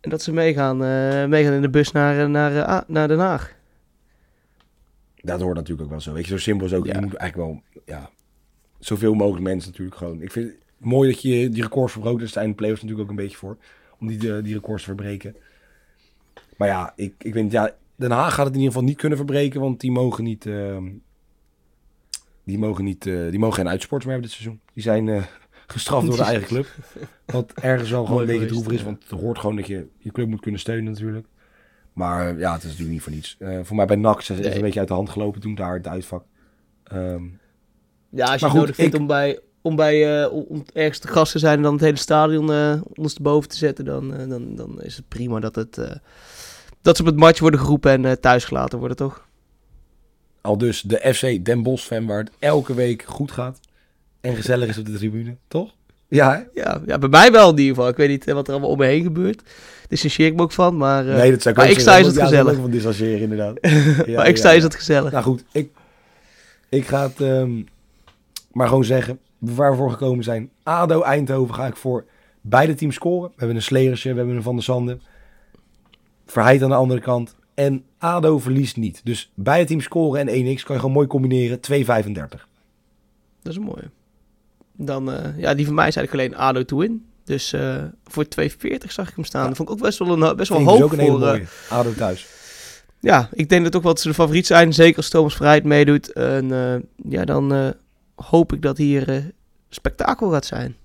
en 0.00 0.10
dat 0.10 0.22
ze 0.22 0.32
meegaan, 0.32 0.76
meegaan 1.28 1.52
in 1.52 1.62
de 1.62 1.70
bus 1.70 1.92
naar, 1.92 2.30
naar, 2.30 2.84
naar 2.86 3.08
Den 3.08 3.18
Haag. 3.18 3.52
Dat 5.22 5.40
hoort 5.40 5.56
natuurlijk 5.56 5.82
ook 5.82 5.90
wel 5.90 6.00
zo. 6.00 6.12
Weet 6.12 6.24
je, 6.24 6.30
zo 6.30 6.38
simpel 6.38 6.66
is 6.66 6.74
ook. 6.74 6.86
Ja. 6.86 6.94
Je 6.94 7.00
moet 7.00 7.14
eigenlijk 7.14 7.50
wel, 7.50 7.82
ja, 7.84 8.10
zoveel 8.78 9.14
mogelijk 9.14 9.44
mensen 9.44 9.70
natuurlijk 9.70 9.96
gewoon. 9.96 10.22
Ik 10.22 10.32
vind 10.32 10.46
het 10.46 10.56
mooi 10.78 11.10
dat 11.10 11.22
je 11.22 11.48
die 11.48 11.62
records 11.62 11.92
verbroken. 11.92 12.20
Daar 12.20 12.28
zijn 12.28 12.48
de 12.48 12.54
players 12.54 12.82
natuurlijk 12.82 13.10
ook 13.10 13.16
een 13.16 13.22
beetje 13.22 13.36
voor. 13.36 13.56
Om 14.00 14.06
die, 14.06 14.36
eh, 14.36 14.42
die 14.44 14.54
records 14.54 14.82
te 14.82 14.88
verbreken. 14.88 15.36
Maar 16.56 16.68
ja, 16.68 16.92
ik, 16.96 17.14
ik 17.18 17.34
weet 17.34 17.42
niet, 17.42 17.52
ja, 17.52 17.74
Den 17.96 18.10
Haag 18.10 18.34
gaat 18.34 18.46
het 18.46 18.54
in 18.54 18.60
ieder 18.60 18.72
geval 18.72 18.88
niet 18.88 18.98
kunnen 18.98 19.18
verbreken. 19.18 19.60
Want 19.60 19.80
die 19.80 19.90
mogen 19.90 20.24
niet, 20.24 20.46
ehm, 20.46 20.90
die 22.44 22.58
mogen 22.58 22.84
niet, 22.84 23.06
eh, 23.06 23.30
die 23.30 23.38
mogen 23.38 23.56
geen 23.56 23.68
uitsporters 23.68 24.04
meer 24.04 24.12
hebben 24.12 24.30
dit 24.30 24.40
seizoen. 24.40 24.60
Die 24.74 24.82
zijn 24.82 25.08
eh, 25.08 25.22
gestraft 25.66 26.06
door 26.06 26.16
de 26.16 26.22
eigen 26.32 26.46
club. 26.46 26.66
Wat 27.24 27.52
ergens 27.52 27.90
wel 27.90 28.04
gewoon 28.04 28.20
een 28.20 28.26
beetje 28.26 28.46
droevig 28.46 28.72
is. 28.72 28.82
Want 28.82 29.02
het 29.08 29.20
hoort 29.20 29.38
gewoon 29.38 29.56
dat 29.56 29.66
je 29.66 29.86
je 29.98 30.12
club 30.12 30.28
moet 30.28 30.40
kunnen 30.40 30.60
steunen 30.60 30.92
natuurlijk. 30.92 31.26
Maar 31.92 32.38
ja, 32.38 32.52
het 32.52 32.58
is 32.62 32.68
natuurlijk 32.68 32.90
niet 32.92 33.02
voor 33.02 33.12
niets. 33.12 33.36
Eh, 33.38 33.58
voor 33.62 33.76
mij 33.76 33.86
bij 33.86 33.96
NAC 33.96 34.18
is 34.18 34.28
het 34.28 34.38
Nee. 34.40 34.54
een 34.54 34.60
beetje 34.60 34.78
uit 34.78 34.88
de 34.88 34.94
hand 34.94 35.10
gelopen 35.10 35.40
toen 35.40 35.54
daar 35.54 35.74
het 35.74 35.86
uitvak. 35.88 36.24
Ehm, 36.84 37.22
Ja, 38.10 38.24
als 38.30 38.40
je 38.40 38.46
het 38.46 38.50
goed, 38.50 38.54
nodig 38.60 38.74
vindt 38.74 38.94
ik- 38.94 39.00
om, 39.00 39.06
bij, 39.06 39.40
om, 39.62 39.76
bij, 39.76 40.22
eh, 40.22 40.32
om- 40.32 40.64
ergens 40.74 40.98
te 40.98 41.08
gast 41.08 41.32
te 41.32 41.38
zijn 41.38 41.56
en 41.56 41.62
dan 41.62 41.72
het 41.72 41.82
hele 41.82 41.96
stadion 41.96 42.52
eh 42.52 42.80
ondersteboven 42.94 43.48
te 43.48 43.56
zetten, 43.56 43.84
dan, 43.84 44.28
dan, 44.28 44.54
dan 44.54 44.82
is 44.82 44.96
het 44.96 45.08
prima 45.08 45.40
dat, 45.40 45.54
het, 45.54 45.74
dat 46.82 46.96
ze 46.96 47.02
op 47.02 47.08
het 47.08 47.16
match 47.16 47.40
worden 47.40 47.60
geroepen 47.60 47.90
en 47.90 48.04
eh, 48.04 48.12
thuis 48.12 48.44
gelaten 48.44 48.78
worden, 48.78 48.96
toch? 48.96 49.26
al 50.40 50.58
dus 50.58 50.82
de 50.82 51.14
FC 51.14 51.44
Den 51.44 51.62
Bosch 51.62 51.86
fan 51.86 52.06
waar 52.06 52.18
het 52.18 52.30
elke 52.38 52.74
week 52.74 53.02
goed 53.02 53.30
gaat. 53.32 53.60
En 54.20 54.34
gezellig 54.36 54.68
is 54.68 54.78
op 54.78 54.84
de 54.86 54.92
tribune, 54.92 55.36
toch? 55.48 55.74
Ja? 56.16 56.46
Ja, 56.54 56.80
ja, 56.86 56.98
bij 56.98 57.08
mij 57.08 57.32
wel 57.32 57.50
in 57.50 57.58
ieder 57.58 57.74
geval. 57.74 57.88
Ik 57.90 57.96
weet 57.96 58.08
niet 58.08 58.26
eh, 58.26 58.34
wat 58.34 58.46
er 58.46 58.52
allemaal 58.52 58.70
om 58.70 58.78
me 58.78 58.84
heen 58.86 59.02
gebeurt. 59.02 59.42
Distancieer 59.88 60.26
ik 60.26 60.34
me 60.34 60.42
ook 60.42 60.52
van, 60.52 60.76
maar, 60.76 61.08
eh, 61.08 61.14
nee, 61.16 61.30
dat 61.30 61.42
zou 61.42 61.54
ik 61.54 61.60
maar 61.60 61.70
ook 61.70 61.76
ik 61.76 61.80
zeggen. 61.80 61.82
sta 61.82 61.96
is 61.96 62.06
het 62.06 62.14
Ja, 62.14 62.24
gezellig. 62.24 62.54
van 62.54 63.20
inderdaad. 63.20 63.58
Ja, 64.06 64.16
maar 64.16 64.26
ik 64.28 64.34
ja, 64.36 64.40
sta 64.40 64.50
is 64.50 64.62
het 64.62 64.74
gezellig. 64.74 65.12
Nou 65.12 65.24
goed, 65.24 65.44
ik, 65.52 65.70
ik 66.68 66.86
ga 66.86 67.02
het 67.02 67.20
ehm, 67.20 67.62
maar 68.52 68.68
gewoon 68.68 68.84
zeggen. 68.84 69.18
Waar 69.38 69.70
we 69.70 69.76
voor 69.76 69.90
gekomen 69.90 70.24
zijn. 70.24 70.50
ADO 70.62 71.02
Eindhoven 71.02 71.54
ga 71.54 71.66
ik 71.66 71.76
voor 71.76 72.04
beide 72.40 72.74
teams 72.74 72.94
scoren. 72.94 73.28
We 73.28 73.34
hebben 73.36 73.56
een 73.56 73.62
Sleersje, 73.62 74.10
we 74.10 74.16
hebben 74.16 74.36
een 74.36 74.42
Van 74.42 74.54
der 74.54 74.64
Sande. 74.64 74.98
Verheid 76.26 76.62
aan 76.62 76.68
de 76.68 76.74
andere 76.74 77.00
kant. 77.00 77.34
En 77.54 77.84
ADO 77.98 78.38
verliest 78.38 78.76
niet. 78.76 79.00
Dus 79.04 79.32
beide 79.34 79.66
teams 79.66 79.84
scoren 79.84 80.28
en 80.28 80.34
1x 80.34 80.62
kan 80.62 80.74
je 80.74 80.80
gewoon 80.80 80.92
mooi 80.92 81.06
combineren. 81.06 81.58
2,35. 81.70 82.46
Dat 83.42 83.52
is 83.52 83.56
een 83.56 83.62
mooie. 83.62 83.90
Dan, 84.76 85.12
eh, 85.12 85.38
ja, 85.38 85.54
die 85.54 85.66
van 85.66 85.74
mij 85.74 85.88
is 85.88 85.96
eigenlijk 85.96 86.28
alleen 86.34 86.44
ADO 86.46 86.64
to 86.64 86.76
win. 86.76 87.06
Dus 87.24 87.52
eh, 87.52 87.84
voor 88.04 88.24
2,40 88.24 88.92
zag 88.92 89.08
ik 89.08 89.14
hem 89.14 89.24
staan. 89.24 89.40
Ja. 89.42 89.48
Dat 89.48 89.56
vond 89.56 89.68
ik 89.68 89.74
ook 89.74 89.80
best 89.82 89.98
wel, 89.98 90.12
een, 90.22 90.36
best 90.36 90.48
wel 90.48 90.58
dus 90.58 90.66
hoog 90.68 90.82
ook 90.82 90.92
een 90.92 90.98
hele 90.98 91.10
voor... 91.10 91.26
eh, 91.26 91.32
mooie. 91.32 91.46
ADO 91.68 91.94
thuis. 91.94 92.26
ja, 93.00 93.28
ik 93.32 93.48
denk 93.48 93.64
dat 93.64 93.76
ook 93.76 93.82
wel 93.82 93.92
dat 93.92 94.02
ze 94.02 94.08
de 94.08 94.14
favoriet 94.14 94.46
zijn. 94.46 94.72
Zeker 94.72 94.96
als 94.96 95.08
Thomas 95.08 95.34
Verheid 95.36 95.64
meedoet. 95.64 96.12
En 96.12 96.52
eh, 96.52 97.10
ja, 97.10 97.24
dan 97.24 97.52
eh, 97.54 97.68
hoop 98.14 98.52
ik 98.52 98.62
dat 98.62 98.76
hier 98.78 99.08
eh, 99.08 99.16
spektakel 99.68 100.30
gaat 100.30 100.46
zijn. 100.46 100.76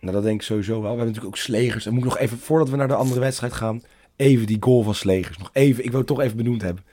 Nou, 0.00 0.12
dat 0.14 0.22
denk 0.22 0.40
ik 0.40 0.46
sowieso 0.46 0.72
wel. 0.72 0.80
We 0.80 0.86
hebben 0.86 1.06
natuurlijk 1.06 1.34
ook 1.34 1.42
Slegers. 1.42 1.86
En 1.86 1.92
moet 1.92 2.02
ik 2.04 2.08
nog 2.08 2.18
even, 2.18 2.38
voordat 2.38 2.68
we 2.68 2.76
naar 2.76 2.88
de 2.88 2.94
andere 2.94 3.20
wedstrijd 3.20 3.52
gaan, 3.52 3.82
even 4.16 4.46
die 4.46 4.56
goal 4.60 4.82
van 4.82 4.94
Slegers. 4.94 5.38
Nog 5.38 5.50
even, 5.52 5.84
ik 5.84 5.90
wil 5.90 5.98
het 5.98 6.08
toch 6.08 6.20
even 6.20 6.36
benoemd 6.36 6.62
hebben. 6.62 6.84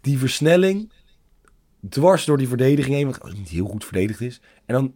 Die 0.00 0.18
versnelling, 0.18 0.90
dwars 1.88 2.24
door 2.24 2.38
die 2.38 2.48
verdediging 2.48 2.94
heen, 2.96 3.06
wat 3.06 3.32
niet 3.36 3.48
heel 3.48 3.66
goed 3.66 3.84
verdedigd 3.84 4.20
is. 4.20 4.40
En 4.66 4.74
dan 4.74 4.92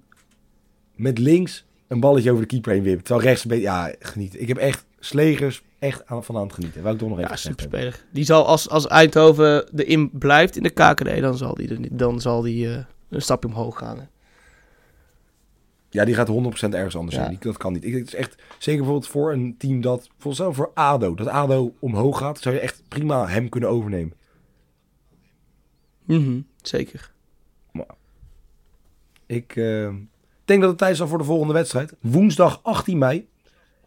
met 0.94 1.18
links 1.18 1.64
een 1.88 2.00
balletje 2.00 2.30
over 2.30 2.42
de 2.42 2.48
keeper 2.48 2.72
heen 2.72 2.82
wippen. 2.82 3.04
Terwijl 3.04 3.26
rechts 3.26 3.42
een 3.44 3.48
beetje, 3.50 3.64
ja, 3.64 3.94
genieten. 3.98 4.40
Ik 4.40 4.48
heb 4.48 4.56
echt 4.56 4.84
Slegers 4.98 5.62
echt 5.78 6.06
aan, 6.06 6.24
van 6.24 6.36
aan 6.36 6.42
het 6.42 6.52
genieten. 6.52 6.82
Wou 6.82 6.94
ik 6.94 7.00
toch 7.00 7.08
nog 7.08 7.18
even 7.18 7.30
Ja, 7.30 7.36
superspeler. 7.36 8.04
Die 8.12 8.24
zal 8.24 8.46
als, 8.46 8.68
als 8.68 8.86
Eindhoven 8.86 9.76
erin 9.78 10.10
blijft 10.12 10.56
in 10.56 10.62
de 10.62 10.70
KKD, 10.70 11.20
dan 11.20 11.36
zal 11.36 11.54
die, 11.54 11.88
dan 11.96 12.20
zal 12.20 12.42
die 12.42 12.68
eh, 12.74 12.84
een 13.08 13.22
stapje 13.22 13.48
omhoog 13.48 13.78
gaan. 13.78 13.98
hè. 13.98 14.04
Ja, 15.90 16.04
die 16.04 16.14
gaat 16.14 16.28
100% 16.28 16.32
ergens 16.74 16.96
anders 16.96 17.16
Ja. 17.16 17.22
zijn. 17.22 17.28
Die, 17.34 17.38
dat 17.40 17.56
kan 17.56 17.72
niet. 17.72 17.84
Ik, 17.84 17.94
het 17.94 18.06
is 18.06 18.14
echt, 18.14 18.34
zeker 18.58 18.80
bijvoorbeeld 18.80 19.10
voor 19.12 19.32
een 19.32 19.54
team 19.58 19.80
dat, 19.80 19.98
bijvoorbeeld 20.00 20.36
zelf 20.36 20.56
voor 20.56 20.70
ADO, 20.74 21.14
dat 21.14 21.26
ADO 21.26 21.74
omhoog 21.78 22.18
gaat, 22.18 22.38
zou 22.40 22.54
je 22.54 22.60
echt 22.60 22.82
prima 22.88 23.26
hem 23.28 23.48
kunnen 23.48 23.68
overnemen. 23.68 24.12
Mhm, 26.10 26.40
zeker. 26.62 27.12
Ik 29.26 29.56
eh, 29.56 29.94
denk 30.44 30.60
dat 30.60 30.70
het 30.70 30.78
tijd 30.78 30.92
is 30.92 31.00
al 31.00 31.08
voor 31.08 31.18
de 31.18 31.24
volgende 31.24 31.52
wedstrijd. 31.52 31.94
Woensdag 32.00 32.60
18 32.62 32.98
mei. 32.98 33.28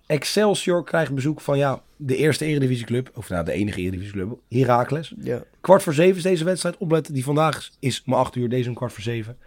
Excelsior 0.05 0.83
krijgt 0.83 1.13
bezoek 1.13 1.41
van 1.41 1.57
ja, 1.57 1.83
de 1.95 2.15
eerste 2.15 2.45
eredivisieclub. 2.45 3.11
Of 3.13 3.29
nou, 3.29 3.45
de 3.45 3.51
enige 3.51 3.81
eredivisieclub. 3.81 4.39
Heracles. 4.49 5.13
Ja. 5.17 5.43
Kwart 5.61 5.83
voor 5.83 5.93
zeven 5.93 6.17
is 6.17 6.23
deze 6.23 6.43
wedstrijd. 6.43 6.77
Opletten, 6.77 7.13
die 7.13 7.23
vandaag 7.23 7.57
is, 7.57 7.71
is 7.79 8.03
om 8.05 8.13
8 8.13 8.35
uur. 8.35 8.49
Deze 8.49 8.69
om 8.69 8.75
kwart 8.75 8.93
voor 8.93 9.03
zeven. 9.03 9.37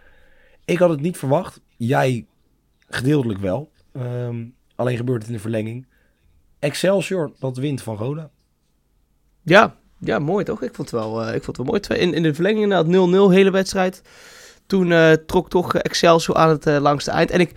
Ik 0.65 0.77
had 0.77 0.89
het 0.89 1.01
niet 1.01 1.17
verwacht. 1.17 1.61
Jij 1.77 2.25
gedeeltelijk 2.89 3.39
wel. 3.39 3.71
Ehm, 3.91 4.45
alleen 4.75 4.97
gebeurt 4.97 5.19
het 5.19 5.27
in 5.27 5.35
de 5.35 5.41
verlenging. 5.41 5.85
Excelsior, 6.59 7.31
dat 7.39 7.57
wint 7.57 7.81
van 7.81 7.95
Roda. 7.95 8.29
Ja, 9.43 9.77
ja, 9.99 10.19
mooi 10.19 10.43
toch? 10.43 10.61
Ik 10.61 10.75
vond 10.75 10.91
het 10.91 10.99
wel, 10.99 11.21
eh, 11.23 11.35
ik 11.35 11.43
vond 11.43 11.57
het 11.57 11.65
wel 11.65 11.65
mooi. 11.65 12.01
In, 12.01 12.13
in 12.13 12.23
de 12.23 12.33
verlenging 12.33 12.63
inderdaad 12.63 13.29
0-0, 13.29 13.33
hele 13.33 13.51
wedstrijd. 13.51 14.01
Toen 14.65 14.91
eh, 14.91 15.11
trok 15.11 15.49
toch 15.49 15.75
Excelsior 15.75 16.35
aan 16.35 16.49
het 16.49 16.65
eh, 16.65 16.77
langste 16.79 17.11
eind. 17.11 17.31
En 17.31 17.39
ik 17.39 17.51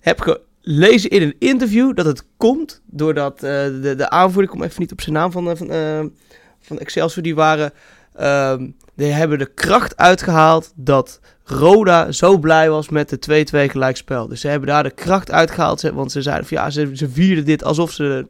heb 0.00 0.40
gelezen 0.62 1.10
in 1.10 1.22
een 1.22 1.36
interview 1.38 1.96
dat 1.96 2.06
het 2.06 2.24
komt 2.36 2.82
doordat 2.86 3.40
de, 3.40 3.94
de 3.96 4.10
aanvoerder, 4.10 4.44
ik 4.44 4.50
kom 4.58 4.62
even 4.62 4.80
niet 4.80 4.92
op 4.92 5.00
zijn 5.00 5.14
naam 5.14 5.32
van, 5.32 5.56
van, 5.56 5.68
van 6.60 6.78
Excelsior, 6.78 7.22
die 7.22 7.34
waren... 7.34 7.72
ehm, 8.16 8.66
die 8.94 9.12
hebben 9.12 9.38
de 9.38 9.52
kracht 9.54 9.96
uitgehaald 9.96 10.72
dat 10.74 11.20
Roda 11.44 12.12
zo 12.12 12.38
blij 12.38 12.70
was 12.70 12.88
met 12.88 13.08
de 13.08 13.46
2-2 13.68 13.70
gelijkspel. 13.70 14.28
Dus 14.28 14.40
ze 14.40 14.48
hebben 14.48 14.68
daar 14.68 14.82
de 14.82 14.90
kracht 14.90 15.30
uitgehaald. 15.30 15.80
Want 15.80 16.12
ze 16.12 16.22
zeiden 16.22 16.46
van 16.46 16.56
ja, 16.56 16.70
ze, 16.70 16.90
ze 16.92 17.08
vierden 17.08 17.44
dit 17.44 17.64
alsof 17.64 17.92
ze, 17.92 18.26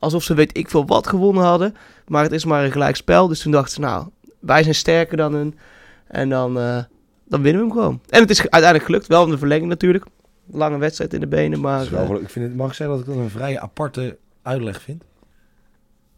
alsof 0.00 0.22
ze 0.22 0.34
weet 0.34 0.56
ik 0.58 0.68
veel 0.70 0.86
wat 0.86 1.06
gewonnen 1.06 1.44
hadden. 1.44 1.74
Maar 2.06 2.22
het 2.22 2.32
is 2.32 2.44
maar 2.44 2.64
een 2.64 2.72
gelijkspel. 2.72 3.28
Dus 3.28 3.40
toen 3.42 3.52
dachten 3.52 3.72
ze 3.72 3.80
nou, 3.80 4.06
wij 4.38 4.62
zijn 4.62 4.74
sterker 4.74 5.16
dan 5.16 5.34
hun. 5.34 5.58
En 6.06 6.28
dan, 6.28 6.58
eh, 6.58 6.82
dan 7.28 7.42
winnen 7.42 7.62
we 7.62 7.68
hem 7.68 7.76
gewoon. 7.76 8.00
En 8.08 8.20
het 8.20 8.30
is 8.30 8.40
uiteindelijk 8.40 8.84
gelukt. 8.84 9.06
Wel 9.06 9.24
in 9.24 9.30
de 9.30 9.38
verlenging 9.38 9.68
natuurlijk. 9.68 10.04
Lange 10.52 10.78
wedstrijd 10.78 11.14
in 11.14 11.20
de 11.20 11.26
benen. 11.26 11.60
Maar 11.60 11.90
wel 11.90 12.04
eh, 12.16 12.22
ik 12.22 12.28
vind 12.30 12.44
het, 12.46 12.56
mag 12.56 12.68
ik 12.68 12.74
zeggen 12.74 12.96
dat 12.96 13.06
ik 13.06 13.12
dat 13.14 13.22
een 13.24 13.30
vrij 13.30 13.60
aparte 13.60 14.18
uitleg 14.42 14.82
vind? 14.82 15.02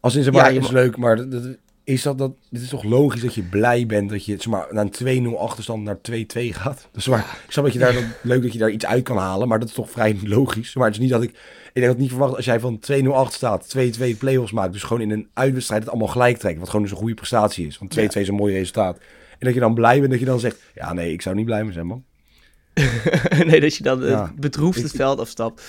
Als 0.00 0.14
in, 0.14 0.22
zeg 0.22 0.34
Ja, 0.34 0.42
maar, 0.42 0.52
is 0.52 0.60
mag- 0.60 0.70
leuk, 0.70 0.96
maar 0.96 1.16
dat, 1.16 1.30
dat- 1.30 1.56
is 1.84 2.02
dat, 2.02 2.18
dat, 2.18 2.32
dit 2.50 2.62
is 2.62 2.68
toch 2.68 2.84
logisch 2.84 3.20
dat 3.20 3.34
je 3.34 3.42
blij 3.42 3.86
bent 3.86 4.10
dat 4.10 4.24
je 4.24 4.36
zeg 4.36 4.46
maar, 4.46 4.66
na 4.70 4.86
een 5.00 5.32
2-0 5.32 5.38
achterstand 5.38 5.82
naar 5.82 5.96
2-2 5.96 6.48
gaat? 6.48 6.88
Dus 6.92 7.08
maar, 7.08 7.38
ik 7.46 7.52
snap 7.52 7.64
dat 7.64 7.72
je 7.72 7.78
daar 7.78 7.92
dan, 7.92 8.04
leuk 8.22 8.42
dat 8.42 8.52
je 8.52 8.58
daar 8.58 8.70
iets 8.70 8.86
uit 8.86 9.02
kan 9.02 9.16
halen, 9.16 9.48
maar 9.48 9.58
dat 9.58 9.68
is 9.68 9.74
toch 9.74 9.90
vrij 9.90 10.16
logisch. 10.24 10.74
Maar 10.74 10.86
het 10.86 10.94
is 10.94 11.00
niet 11.00 11.10
dat 11.10 11.22
ik, 11.22 11.30
ik 11.30 11.70
denk 11.72 11.86
dat 11.86 11.98
niet 11.98 12.10
verwacht 12.10 12.36
als 12.36 12.44
jij 12.44 12.60
van 12.60 12.80
2-0 12.92 13.06
achter 13.06 13.34
staat, 13.34 13.76
2-2 13.76 14.16
play-offs 14.18 14.52
maakt, 14.52 14.72
dus 14.72 14.82
gewoon 14.82 15.02
in 15.02 15.10
een 15.10 15.28
uitwedstrijd 15.32 15.82
het 15.82 15.90
allemaal 15.90 16.08
gelijk 16.08 16.38
trekt, 16.38 16.58
wat 16.58 16.68
gewoon 16.68 16.82
dus 16.82 16.90
een 16.90 16.98
goede 16.98 17.14
prestatie 17.14 17.66
is. 17.66 17.78
Want 17.78 17.98
2-2 17.98 18.02
is 18.02 18.28
een 18.28 18.34
mooi 18.34 18.54
resultaat. 18.54 18.98
En 19.38 19.46
dat 19.46 19.54
je 19.54 19.60
dan 19.60 19.74
blij 19.74 19.98
bent 19.98 20.10
dat 20.10 20.20
je 20.20 20.26
dan 20.26 20.40
zegt, 20.40 20.60
ja 20.74 20.92
nee, 20.92 21.12
ik 21.12 21.22
zou 21.22 21.36
niet 21.36 21.44
blij 21.44 21.64
mee 21.64 21.72
zijn 21.72 21.86
man. 21.86 22.04
nee, 23.46 23.60
dat 23.60 23.76
je 23.76 23.82
dan 23.82 24.02
eh, 24.02 24.08
Ja. 24.10 24.32
bedroefd 24.36 24.82
het 24.82 24.92
veld 24.92 25.18
afstapt. 25.20 25.62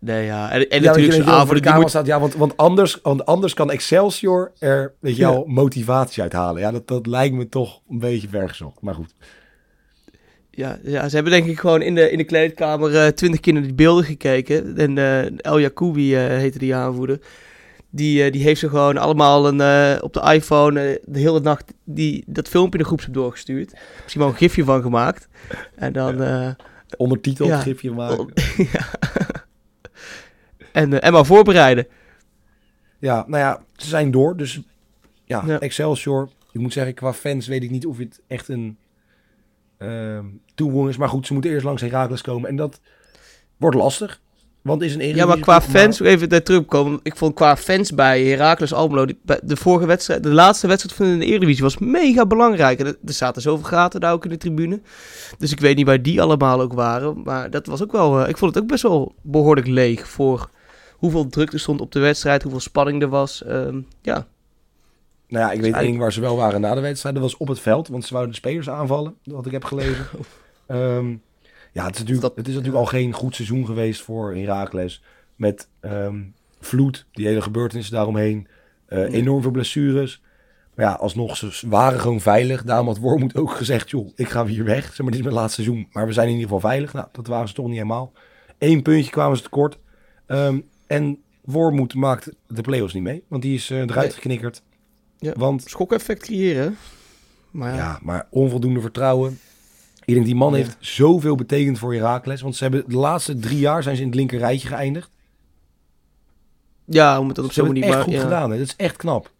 Nee, 0.00 0.24
ja. 0.24 0.50
En, 0.50 0.68
en 0.68 0.82
ja, 0.82 0.86
natuurlijk 0.86 1.22
zo'n 1.22 1.32
aanvoerder 1.32 1.62
die 1.72 1.80
moet... 1.80 1.88
staat. 1.88 2.06
Ja, 2.06 2.20
want, 2.20 2.34
want, 2.34 2.56
anders, 2.56 2.98
want 3.02 3.26
anders 3.26 3.54
kan 3.54 3.70
Excelsior 3.70 4.52
er 4.58 4.94
weet 5.00 5.16
je 5.16 5.22
Ja. 5.22 5.42
motivatie 5.46 6.22
uithalen. 6.22 6.60
Ja, 6.62 6.70
dat, 6.70 6.88
dat 6.88 7.06
lijkt 7.06 7.34
me 7.34 7.48
toch 7.48 7.80
een 7.90 7.98
beetje 7.98 8.28
vergezocht. 8.28 8.80
Maar 8.80 8.94
goed. 8.94 9.14
Ja, 10.50 10.78
ja, 10.82 11.08
ze 11.08 11.14
hebben 11.14 11.32
denk 11.32 11.46
ik 11.46 11.58
gewoon 11.58 11.82
in 11.82 11.94
de, 11.94 12.10
in 12.10 12.18
de 12.18 12.24
kleedkamer 12.24 12.96
eh, 12.96 13.06
twintig 13.06 13.40
keer 13.40 13.52
naar 13.52 13.62
die 13.62 13.74
beelden 13.74 14.04
gekeken. 14.04 14.76
En 14.76 14.98
eh, 14.98 15.44
El 15.44 15.60
Jacoubi 15.60 16.14
heette 16.16 16.58
die 16.58 16.74
aanvoerder. 16.74 17.18
Die, 17.90 18.24
eh, 18.24 18.32
die 18.32 18.42
heeft 18.42 18.60
ze 18.60 18.68
gewoon 18.68 18.96
allemaal 18.96 19.46
een, 19.46 19.60
eh, 19.60 20.02
op 20.02 20.12
de 20.12 20.32
iPhone 20.32 20.80
eh, 20.80 21.02
de 21.04 21.18
hele 21.18 21.40
nacht 21.40 21.72
die, 21.84 22.24
dat 22.26 22.48
filmpje 22.48 22.78
in 22.78 22.84
de 22.84 22.88
groep 22.96 23.14
doorgestuurd. 23.14 23.72
Misschien 24.02 24.20
wel 24.20 24.30
een 24.30 24.36
gifje 24.36 24.64
van 24.64 24.82
gemaakt. 24.82 25.28
En 25.74 25.92
dan... 25.92 26.56
Ondertiteld, 26.96 27.48
Ja. 27.48 27.58
gifje 27.60 27.90
maken. 27.90 28.32
ja. 28.72 28.86
en, 30.72 31.00
en 31.02 31.12
maar 31.12 31.26
voorbereiden. 31.26 31.86
Ja, 32.98 33.24
nou 33.26 33.42
ja, 33.42 33.62
ze 33.76 33.88
zijn 33.88 34.10
door. 34.10 34.36
Dus 34.36 34.60
ja, 35.24 35.42
Ja. 35.46 35.58
Excelsior. 35.60 36.28
Ik 36.52 36.60
moet 36.60 36.72
zeggen, 36.72 36.94
qua 36.94 37.12
fans 37.12 37.46
weet 37.46 37.62
ik 37.62 37.70
niet 37.70 37.86
of 37.86 37.98
het 37.98 38.20
echt 38.26 38.48
een 38.48 38.78
ehm 39.78 40.24
toevoeging 40.54 40.90
is. 40.92 40.96
Maar 40.96 41.08
goed, 41.08 41.26
ze 41.26 41.32
moeten 41.32 41.50
eerst 41.50 41.64
langs 41.64 41.82
Herakles 41.82 42.22
komen. 42.22 42.48
En 42.48 42.56
dat 42.56 42.80
wordt 43.56 43.76
lastig. 43.76 44.20
Want 44.62 44.82
is 44.82 44.94
een 44.94 45.14
Ja, 45.14 45.26
maar 45.26 45.38
qua 45.38 45.60
fans, 45.60 46.00
even 46.00 46.28
daar 46.28 46.42
terugkomen. 46.42 47.00
Ik 47.02 47.16
vond 47.16 47.34
qua 47.34 47.56
fans 47.56 47.94
bij 47.94 48.24
Heracles 48.24 48.72
Almelo, 48.72 49.06
die- 49.06 49.18
de 49.42 49.56
vorige 49.56 49.86
wedstrijd, 49.86 50.22
de 50.22 50.28
laatste 50.32 50.66
wedstrijd 50.66 50.96
van 50.96 51.18
de 51.18 51.24
Eredivisie 51.24 51.62
was 51.62 51.78
mega 51.78 52.26
belangrijk. 52.26 52.80
En 52.80 52.86
er 52.86 52.96
zaten 53.04 53.42
zoveel 53.42 53.64
gaten 53.66 54.00
daar 54.00 54.12
ook 54.12 54.24
in 54.24 54.30
de 54.30 54.36
tribune. 54.36 54.80
Dus 55.38 55.52
ik 55.52 55.60
weet 55.60 55.76
niet 55.76 55.86
waar 55.86 56.02
die 56.02 56.22
allemaal 56.22 56.60
ook 56.60 56.72
waren. 56.72 57.22
Maar 57.24 57.50
dat 57.50 57.66
was 57.66 57.82
ook 57.82 57.92
wel, 57.92 58.20
eh, 58.22 58.28
ik 58.28 58.36
vond 58.38 58.54
het 58.54 58.62
ook 58.62 58.68
best 58.70 58.82
wel 58.82 59.14
behoorlijk 59.22 59.66
leeg 59.66 60.08
voor 60.08 60.50
hoeveel 60.90 61.26
druk 61.26 61.52
er 61.52 61.60
stond 61.60 61.80
op 61.80 61.92
de 61.92 62.00
wedstrijd, 62.00 62.42
hoeveel 62.42 62.60
spanning 62.60 63.02
er 63.02 63.08
was. 63.08 63.42
Ehm, 63.44 63.80
ja, 64.02 64.26
Nou 65.28 65.44
ja, 65.44 65.50
ik 65.50 65.60
weet 65.60 65.62
eigenlijk- 65.62 65.76
één 65.76 65.86
ding 65.86 65.98
waar 65.98 66.12
ze 66.12 66.20
wel 66.20 66.36
waren 66.36 66.60
na 66.60 66.74
de 66.74 66.80
wedstrijd. 66.80 67.14
Dat 67.14 67.24
was 67.24 67.36
op 67.36 67.48
het 67.48 67.60
veld, 67.60 67.88
want 67.88 68.04
ze 68.04 68.12
wouden 68.12 68.32
de 68.32 68.38
spelers 68.40 68.68
aanvallen. 68.70 69.14
Wat 69.24 69.46
ik 69.46 69.52
heb 69.52 69.64
gelezen. 69.64 70.06
Ehm, 70.66 71.14
ja, 71.72 71.84
het 71.84 71.94
is, 71.94 71.98
natuurlijk, 72.00 72.20
Dat- 72.26 72.36
het 72.36 72.48
is 72.48 72.54
natuurlijk 72.54 72.80
al 72.84 72.90
geen 72.90 73.12
goed 73.12 73.34
seizoen 73.34 73.66
geweest 73.66 74.00
voor 74.02 74.34
Heracles. 74.34 75.02
Met 75.36 75.68
ehm, 75.80 76.20
vloed, 76.60 77.06
die 77.12 77.26
hele 77.26 77.42
gebeurtenissen 77.42 77.94
daaromheen. 77.94 78.46
Nee. 78.88 79.06
Enorm 79.12 79.42
veel 79.42 79.50
blessures. 79.50 80.22
Maar 80.74 80.86
ja, 80.86 80.92
alsnog, 80.92 81.36
ze 81.36 81.68
waren 81.68 82.00
gewoon 82.00 82.20
veilig. 82.20 82.62
Daarom 82.62 82.86
had 82.86 82.98
Wormoed 82.98 83.36
ook 83.36 83.50
gezegd, 83.62 83.90
joh, 83.90 84.08
ik 84.14 84.28
ga 84.28 84.46
hier 84.46 84.64
weg. 84.64 84.84
Zeg 84.84 84.98
maar, 84.98 85.06
dit 85.10 85.18
is 85.18 85.22
mijn 85.22 85.34
laatste 85.34 85.62
seizoen. 85.62 85.88
Maar 85.92 86.06
we 86.06 86.12
zijn 86.12 86.26
in 86.28 86.32
ieder 86.34 86.48
geval 86.48 86.68
veilig. 86.70 86.92
Nou, 86.92 87.06
dat 87.12 87.26
waren 87.26 87.48
ze 87.48 87.54
toch 87.54 87.66
niet 87.66 87.74
helemaal. 87.74 88.12
Eén 88.58 88.82
puntje 88.82 89.10
kwamen 89.10 89.36
ze 89.36 89.42
tekort. 89.42 89.78
Ehm, 90.26 90.60
en 90.86 91.18
Wormoed 91.40 91.94
maakt 91.94 92.30
de 92.46 92.60
play-offs 92.62 92.94
niet 92.94 93.02
mee. 93.02 93.24
Want 93.28 93.42
die 93.42 93.54
is 93.54 93.70
eh, 93.70 93.78
eruit 93.78 94.14
geknikkerd. 94.14 94.62
Ja. 95.18 95.32
Want 95.36 95.62
schok-effect 95.66 96.22
creëren. 96.22 96.76
Maar 97.50 97.70
ja, 97.70 97.76
ja, 97.76 97.98
maar 98.02 98.26
onvoldoende 98.30 98.80
vertrouwen. 98.80 99.38
Ik 100.10 100.16
denk 100.16 100.26
die 100.28 100.34
man 100.36 100.50
Ja. 100.52 100.56
heeft 100.56 100.76
zoveel 100.80 101.34
betekend 101.34 101.78
voor 101.78 101.94
Heracles. 101.94 102.40
Want 102.40 102.56
ze 102.56 102.62
hebben 102.62 102.84
de 102.86 102.96
laatste 102.96 103.38
drie 103.38 103.58
jaar 103.58 103.82
zijn 103.82 103.96
ze 103.96 104.02
in 104.02 104.08
het 104.08 104.16
linker 104.16 104.38
rijtje 104.38 104.68
geëindigd. 104.68 105.10
ja 106.84 107.18
om 107.18 107.26
het 107.26 107.36
dan 107.36 107.44
op 107.44 107.52
Ze 107.52 107.56
zo'n 107.60 107.64
hebben 107.64 107.82
manier... 107.82 107.98
het 107.98 108.06
echt 108.06 108.16
maar- 108.16 108.20
goed 108.24 108.30
ja. 108.30 108.36
gedaan. 108.36 108.50
Hè? 108.50 108.58
Dat 108.58 108.66
is 108.66 108.76
echt 108.76 108.96
knap. 108.96 109.30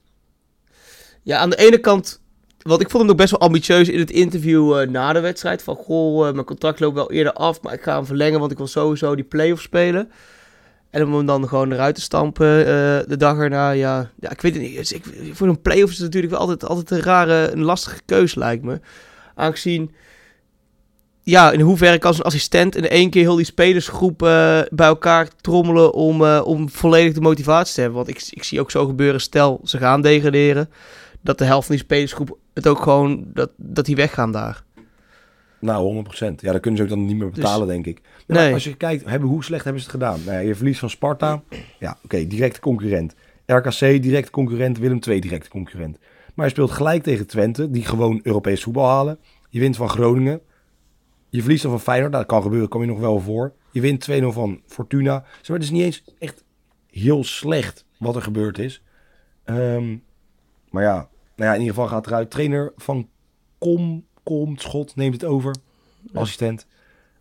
Ja, 1.22 1.38
aan 1.38 1.50
de 1.50 1.56
ene 1.56 1.78
kant, 1.78 2.20
want 2.62 2.80
ik 2.80 2.90
vond 2.90 3.02
hem 3.02 3.12
ook 3.12 3.16
best 3.18 3.30
wel 3.30 3.40
ambitieus 3.40 3.88
in 3.88 3.98
het 3.98 4.10
interview 4.10 4.78
eh, 4.80 4.88
na 4.88 5.12
de 5.12 5.20
wedstrijd. 5.20 5.62
Van, 5.62 5.76
goh, 5.76 6.28
eh, 6.28 6.32
mijn 6.34 6.46
contract 6.46 6.80
loopt 6.80 6.94
wel 6.94 7.10
eerder 7.12 7.32
af, 7.32 7.62
maar 7.62 7.72
ik 7.72 7.82
ga 7.82 7.94
hem 7.96 8.06
verlengen, 8.06 8.40
want 8.40 8.50
ik 8.52 8.58
wil 8.58 8.66
sowieso 8.66 9.14
die 9.14 9.24
play-off 9.24 9.62
spelen. 9.62 10.10
En 10.90 11.04
om 11.04 11.14
hem 11.14 11.26
dan 11.26 11.48
gewoon 11.48 11.72
eruit 11.72 11.94
te 11.94 12.00
stampen 12.00 12.58
eh, 12.58 12.64
de 13.08 13.16
dag 13.16 13.38
erna, 13.38 13.70
ja, 13.70 14.10
ja 14.20 14.30
ik 14.30 14.40
weet 14.40 14.52
het 14.54 14.62
niet. 14.62 14.76
Dus 14.76 14.92
ik, 14.92 15.04
voor 15.32 15.48
een 15.48 15.60
play-off 15.62 15.90
is 15.92 15.96
het 15.98 16.06
natuurlijk 16.06 16.32
wel 16.32 16.40
altijd, 16.40 16.64
altijd 16.64 16.90
een 16.90 17.00
rare, 17.00 17.50
een 17.52 17.62
lastige 17.62 18.00
keuze 18.04 18.38
lijkt 18.38 18.64
me. 18.64 18.80
Aangezien, 19.34 19.94
ja, 21.30 21.50
in 21.52 21.60
hoeverre 21.60 21.98
kan 21.98 22.14
zo'n 22.14 22.24
assistent 22.24 22.76
in 22.76 22.88
één 22.88 23.10
keer 23.10 23.22
heel 23.22 23.36
die 23.36 23.44
spelersgroep 23.44 24.22
eh, 24.22 24.60
bij 24.70 24.86
elkaar 24.86 25.28
trommelen 25.40 25.92
om, 25.92 26.24
eh, 26.24 26.42
om 26.44 26.68
volledig 26.68 27.12
de 27.12 27.20
motivatie 27.20 27.74
te 27.74 27.80
hebben. 27.80 27.98
Want 27.98 28.08
ik, 28.08 28.28
ik 28.30 28.44
zie 28.44 28.60
ook 28.60 28.70
zo 28.70 28.86
gebeuren, 28.86 29.20
stel 29.20 29.60
ze 29.64 29.78
gaan 29.78 30.02
degraderen 30.02 30.70
dat 31.20 31.38
de 31.38 31.44
helft 31.44 31.66
van 31.66 31.74
die 31.74 31.84
spelersgroep 31.84 32.38
het 32.54 32.66
ook 32.66 32.82
gewoon, 32.82 33.24
dat, 33.26 33.50
dat 33.56 33.86
die 33.86 33.96
weggaan 33.96 34.32
daar. 34.32 34.62
Nou, 35.58 36.04
100%. 36.04 36.34
Ja, 36.36 36.52
dat 36.52 36.60
kunnen 36.60 36.80
ze 36.80 36.82
ook 36.82 36.90
dan 36.90 37.04
niet 37.04 37.16
meer 37.16 37.30
betalen, 37.30 37.66
denk 37.66 37.86
ik. 37.86 38.00
Nee. 38.26 38.52
als 38.52 38.64
je 38.64 38.76
kijkt, 38.76 39.04
hebben, 39.04 39.28
hoe 39.28 39.44
slecht 39.44 39.64
hebben 39.64 39.82
ze 39.82 39.88
het 39.88 39.96
gedaan? 39.96 40.20
Nou 40.24 40.36
ja, 40.36 40.48
je 40.48 40.54
verliest 40.54 40.80
van 40.80 40.90
Sparta. 40.90 41.42
Ja, 41.78 41.98
oké, 42.04 42.26
directe 42.26 42.60
concurrent. 42.60 43.14
RKC, 43.46 44.02
directe 44.02 44.30
concurrent. 44.30 44.78
Willem 44.78 44.98
II, 45.08 45.20
directe 45.20 45.48
concurrent. 45.48 45.98
Maar 46.34 46.46
je 46.46 46.52
speelt 46.52 46.70
gelijk 46.70 47.02
tegen 47.02 47.26
Twente, 47.26 47.70
die 47.70 47.84
gewoon 47.84 48.20
Europees 48.22 48.62
voetbal 48.62 48.86
halen. 48.86 49.18
Je 49.48 49.60
wint 49.60 49.76
van 49.76 49.88
Groningen. 49.88 50.40
Je 51.30 51.40
verliest 51.40 51.62
dan 51.62 51.70
van 51.70 51.80
Feyenoord. 51.80 52.12
Nou, 52.12 52.24
dat 52.24 52.32
kan 52.32 52.42
gebeuren, 52.42 52.68
kom 52.68 52.80
je 52.80 52.86
nog 52.86 52.98
wel 52.98 53.20
voor. 53.20 53.52
Je 53.70 53.80
wint 53.80 54.10
2-0 54.10 54.24
van 54.26 54.60
Fortuna. 54.66 55.12
Maar, 55.12 55.56
het 55.56 55.62
is 55.62 55.70
niet 55.70 55.82
eens 55.82 56.04
echt 56.18 56.44
heel 56.90 57.24
slecht 57.24 57.84
wat 57.98 58.16
er 58.16 58.22
gebeurd 58.22 58.58
is. 58.58 58.82
Ehm, 59.44 59.96
maar 60.70 60.82
ja, 60.82 60.94
nou 61.36 61.50
ja, 61.50 61.54
in 61.54 61.60
ieder 61.60 61.74
geval 61.74 61.88
gaat 61.88 62.06
eruit. 62.06 62.30
Trainer 62.30 62.72
van 62.76 63.08
Kom, 63.58 64.04
Kom, 64.22 64.56
Schot 64.58 64.96
neemt 64.96 65.14
het 65.14 65.24
over. 65.24 65.54
Ja. 66.12 66.20
Assistent. 66.20 66.66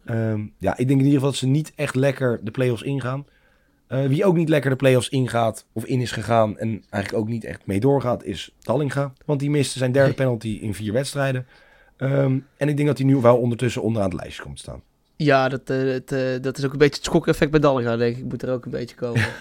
Ehm, 0.05 0.45
ja, 0.57 0.71
ik 0.77 0.87
denk 0.87 0.99
in 0.99 1.05
ieder 1.05 1.13
geval 1.13 1.29
dat 1.29 1.39
ze 1.39 1.47
niet 1.47 1.71
echt 1.75 1.95
lekker 1.95 2.39
de 2.43 2.51
play-offs 2.51 2.81
ingaan. 2.81 3.25
Eh, 3.87 4.05
wie 4.05 4.25
ook 4.25 4.35
niet 4.35 4.49
lekker 4.49 4.69
de 4.69 4.75
play-offs 4.75 5.09
ingaat 5.09 5.65
of 5.73 5.85
in 5.85 6.01
is 6.01 6.11
gegaan 6.11 6.57
en 6.57 6.83
eigenlijk 6.89 7.23
ook 7.23 7.29
niet 7.29 7.43
echt 7.43 7.65
mee 7.65 7.79
doorgaat, 7.79 8.23
is 8.23 8.55
Tallinga. 8.59 9.13
Want 9.25 9.39
die 9.39 9.49
miste 9.49 9.77
zijn 9.77 9.91
derde 9.91 10.13
penalty 10.13 10.57
in 10.61 10.73
vier 10.73 10.93
wedstrijden. 10.93 11.47
Ehm, 11.99 12.37
en 12.57 12.69
ik 12.69 12.75
denk 12.75 12.87
dat 12.87 12.97
hij 12.97 13.07
nu 13.07 13.15
wel 13.15 13.37
ondertussen 13.37 13.81
onderaan 13.81 14.09
het 14.09 14.19
lijstje 14.19 14.43
komt 14.43 14.59
staan. 14.59 14.81
Ja, 15.15 15.49
dat, 15.49 15.61
eh, 15.65 15.77
het, 15.77 16.11
eh, 16.11 16.21
dat 16.41 16.57
is 16.57 16.65
ook 16.65 16.71
een 16.71 16.77
beetje 16.77 16.95
het 16.95 17.03
schok-effect 17.05 17.51
bij 17.51 17.59
Dallinga, 17.59 17.97
denk 17.97 18.17
ik. 18.17 18.23
Moet 18.23 18.43
er 18.43 18.51
ook 18.51 18.65
een 18.65 18.71
beetje 18.71 18.95
komen. 18.95 19.25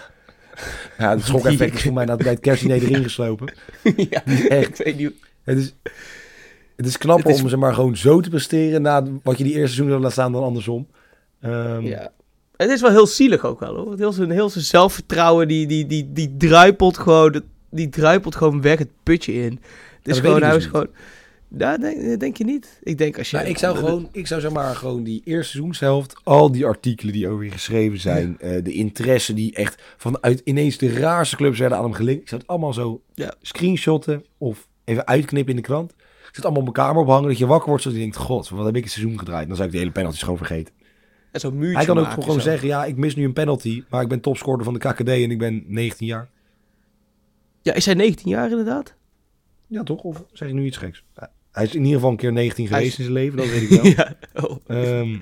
Ja, 0.98 1.10
het 1.10 1.24
schok-effect 1.24 1.74
is 1.74 1.82
voor 1.82 1.92
mij 1.92 2.06
dat 2.06 2.18
bij 2.18 2.30
het 2.30 2.40
kerstdiner 2.40 2.82
erin 2.82 3.02
geslopen. 3.02 3.52
ja, 3.96 4.24
Echt. 4.48 4.78
ik 4.78 4.84
weet 4.84 4.96
niet. 4.96 5.12
Het 5.42 5.58
is, 5.58 5.74
het 6.76 6.86
is 6.86 6.98
knapper 6.98 7.26
Het 7.26 7.36
is- 7.36 7.42
om 7.42 7.48
ze 7.48 7.56
maar 7.56 7.74
gewoon 7.74 7.96
zo 7.96 8.20
te 8.20 8.28
presteren 8.30 8.82
na 8.82 9.04
wat 9.22 9.38
je 9.38 9.44
die 9.44 9.54
eerste 9.54 9.74
seizoen 9.76 9.96
laten 9.98 10.12
staan 10.12 10.32
dan 10.32 10.42
andersom. 10.42 10.86
Ehm, 11.40 11.80
Ja. 11.86 12.10
Het 12.56 12.70
is 12.70 12.80
wel 12.80 12.90
heel 12.90 13.06
zielig 13.06 13.44
ook 13.44 13.60
wel, 13.60 13.74
hoor. 13.76 13.94
Heel 13.96 14.12
zijn, 14.12 14.30
heel 14.30 14.50
zijn 14.50 14.64
zelfvertrouwen, 14.64 15.48
die, 15.48 15.66
die, 15.66 15.86
die, 15.86 16.12
die 16.12 16.34
druipelt 16.36 16.98
gewoon, 16.98 17.42
die 17.70 17.88
druipelt 17.88 18.36
gewoon 18.36 18.60
weg 18.62 18.78
het 18.78 18.90
putje 19.02 19.32
in. 19.32 19.60
Het 20.02 20.08
is 20.16 20.18
gewoon, 20.20 20.42
hij 20.42 20.52
dus 20.52 20.64
is 20.64 20.70
gewoon... 20.70 20.88
Ja, 21.56 21.78
denk, 21.78 22.20
denk 22.20 22.36
je 22.36 22.44
niet? 22.44 22.78
Ik 22.82 22.98
denk 22.98 23.18
als 23.18 23.30
je... 23.30 23.36
Nou, 23.36 23.48
ik 23.48 23.58
zou 23.58 23.76
gewoon, 23.76 24.08
ik 24.12 24.26
zou 24.26 24.40
zeg 24.40 24.50
maar 24.52 24.76
gewoon 24.76 25.02
die 25.02 25.20
eerste 25.24 25.50
seizoenshelft, 25.50 26.20
al 26.24 26.52
die 26.52 26.66
artikelen 26.66 27.12
die 27.12 27.28
over 27.28 27.44
je 27.44 27.50
geschreven 27.50 27.98
zijn, 28.00 28.40
eh, 28.40 28.64
de 28.64 28.72
interesse 28.72 29.34
die 29.34 29.54
echt 29.54 29.82
vanuit 29.96 30.40
ineens 30.44 30.78
de 30.78 30.92
raarste 30.92 31.36
clubs 31.36 31.58
werden 31.58 31.78
aan 31.78 31.84
hem 31.84 31.92
gelinkt. 31.92 32.22
Ik 32.22 32.28
zou 32.28 32.40
het 32.40 32.50
allemaal 32.50 32.72
zo 32.72 33.02
Ja. 33.14 33.34
screenshotten 33.42 34.24
of 34.38 34.68
even 34.84 35.06
uitknippen 35.06 35.50
in 35.54 35.60
de 35.60 35.66
krant. 35.66 35.90
Ik 36.28 36.34
het 36.36 36.44
allemaal 36.44 36.62
op 36.66 36.74
mijn 36.74 36.86
kamer 36.86 37.02
ophangen, 37.02 37.28
dat 37.28 37.38
je 37.38 37.46
wakker 37.46 37.68
wordt, 37.68 37.82
zodat 37.82 37.98
je 37.98 38.04
denkt, 38.04 38.18
god, 38.20 38.48
wat 38.48 38.66
heb 38.66 38.76
ik 38.76 38.82
het 38.84 38.92
seizoen 38.92 39.18
gedraaid? 39.18 39.46
Dan 39.46 39.56
zou 39.56 39.68
ik 39.68 39.74
de 39.74 39.80
hele 39.80 39.90
penalties 39.90 40.22
gewoon 40.22 40.36
vergeten. 40.36 40.74
En 41.32 41.40
zo'n 41.40 41.58
muurtje 41.58 41.76
Hij 41.76 41.86
kan 41.86 41.98
ook 41.98 42.04
maken, 42.06 42.22
gewoon 42.22 42.38
zo. 42.40 42.48
zeggen, 42.48 42.68
ja, 42.68 42.84
ik 42.84 42.96
mis 42.96 43.16
nu 43.16 43.24
een 43.24 43.32
penalty, 43.32 43.84
maar 43.88 44.02
ik 44.02 44.08
ben 44.08 44.20
topscorer 44.20 44.64
van 44.64 44.72
de 44.72 44.78
KKD 44.78 45.08
en 45.08 45.30
ik 45.30 45.38
ben 45.38 45.64
19 45.66 46.06
jaar. 46.06 46.28
Ja, 47.62 47.72
is 47.72 47.84
hij 47.86 47.94
19 47.94 48.28
jaar 48.30 48.50
inderdaad? 48.50 48.94
Ja, 49.66 49.82
toch? 49.82 50.02
Of 50.02 50.24
zeg 50.32 50.48
ik 50.48 50.54
nu 50.54 50.64
iets 50.64 50.76
geks? 50.76 51.04
Hij 51.58 51.66
is 51.66 51.74
in 51.74 51.80
ieder 51.80 51.94
geval 51.94 52.10
een 52.10 52.16
keer 52.16 52.32
19 52.32 52.66
Hij 52.68 52.74
geweest 52.76 52.92
is- 52.92 52.98
in 52.98 53.04
zijn 53.12 53.16
leven, 53.16 53.36
dat 53.36 53.46
weet 53.48 53.62
ik 53.62 53.68
wel. 53.82 53.84
ja. 53.84 54.14
Oh. 54.34 54.56
Ehm, 54.66 55.18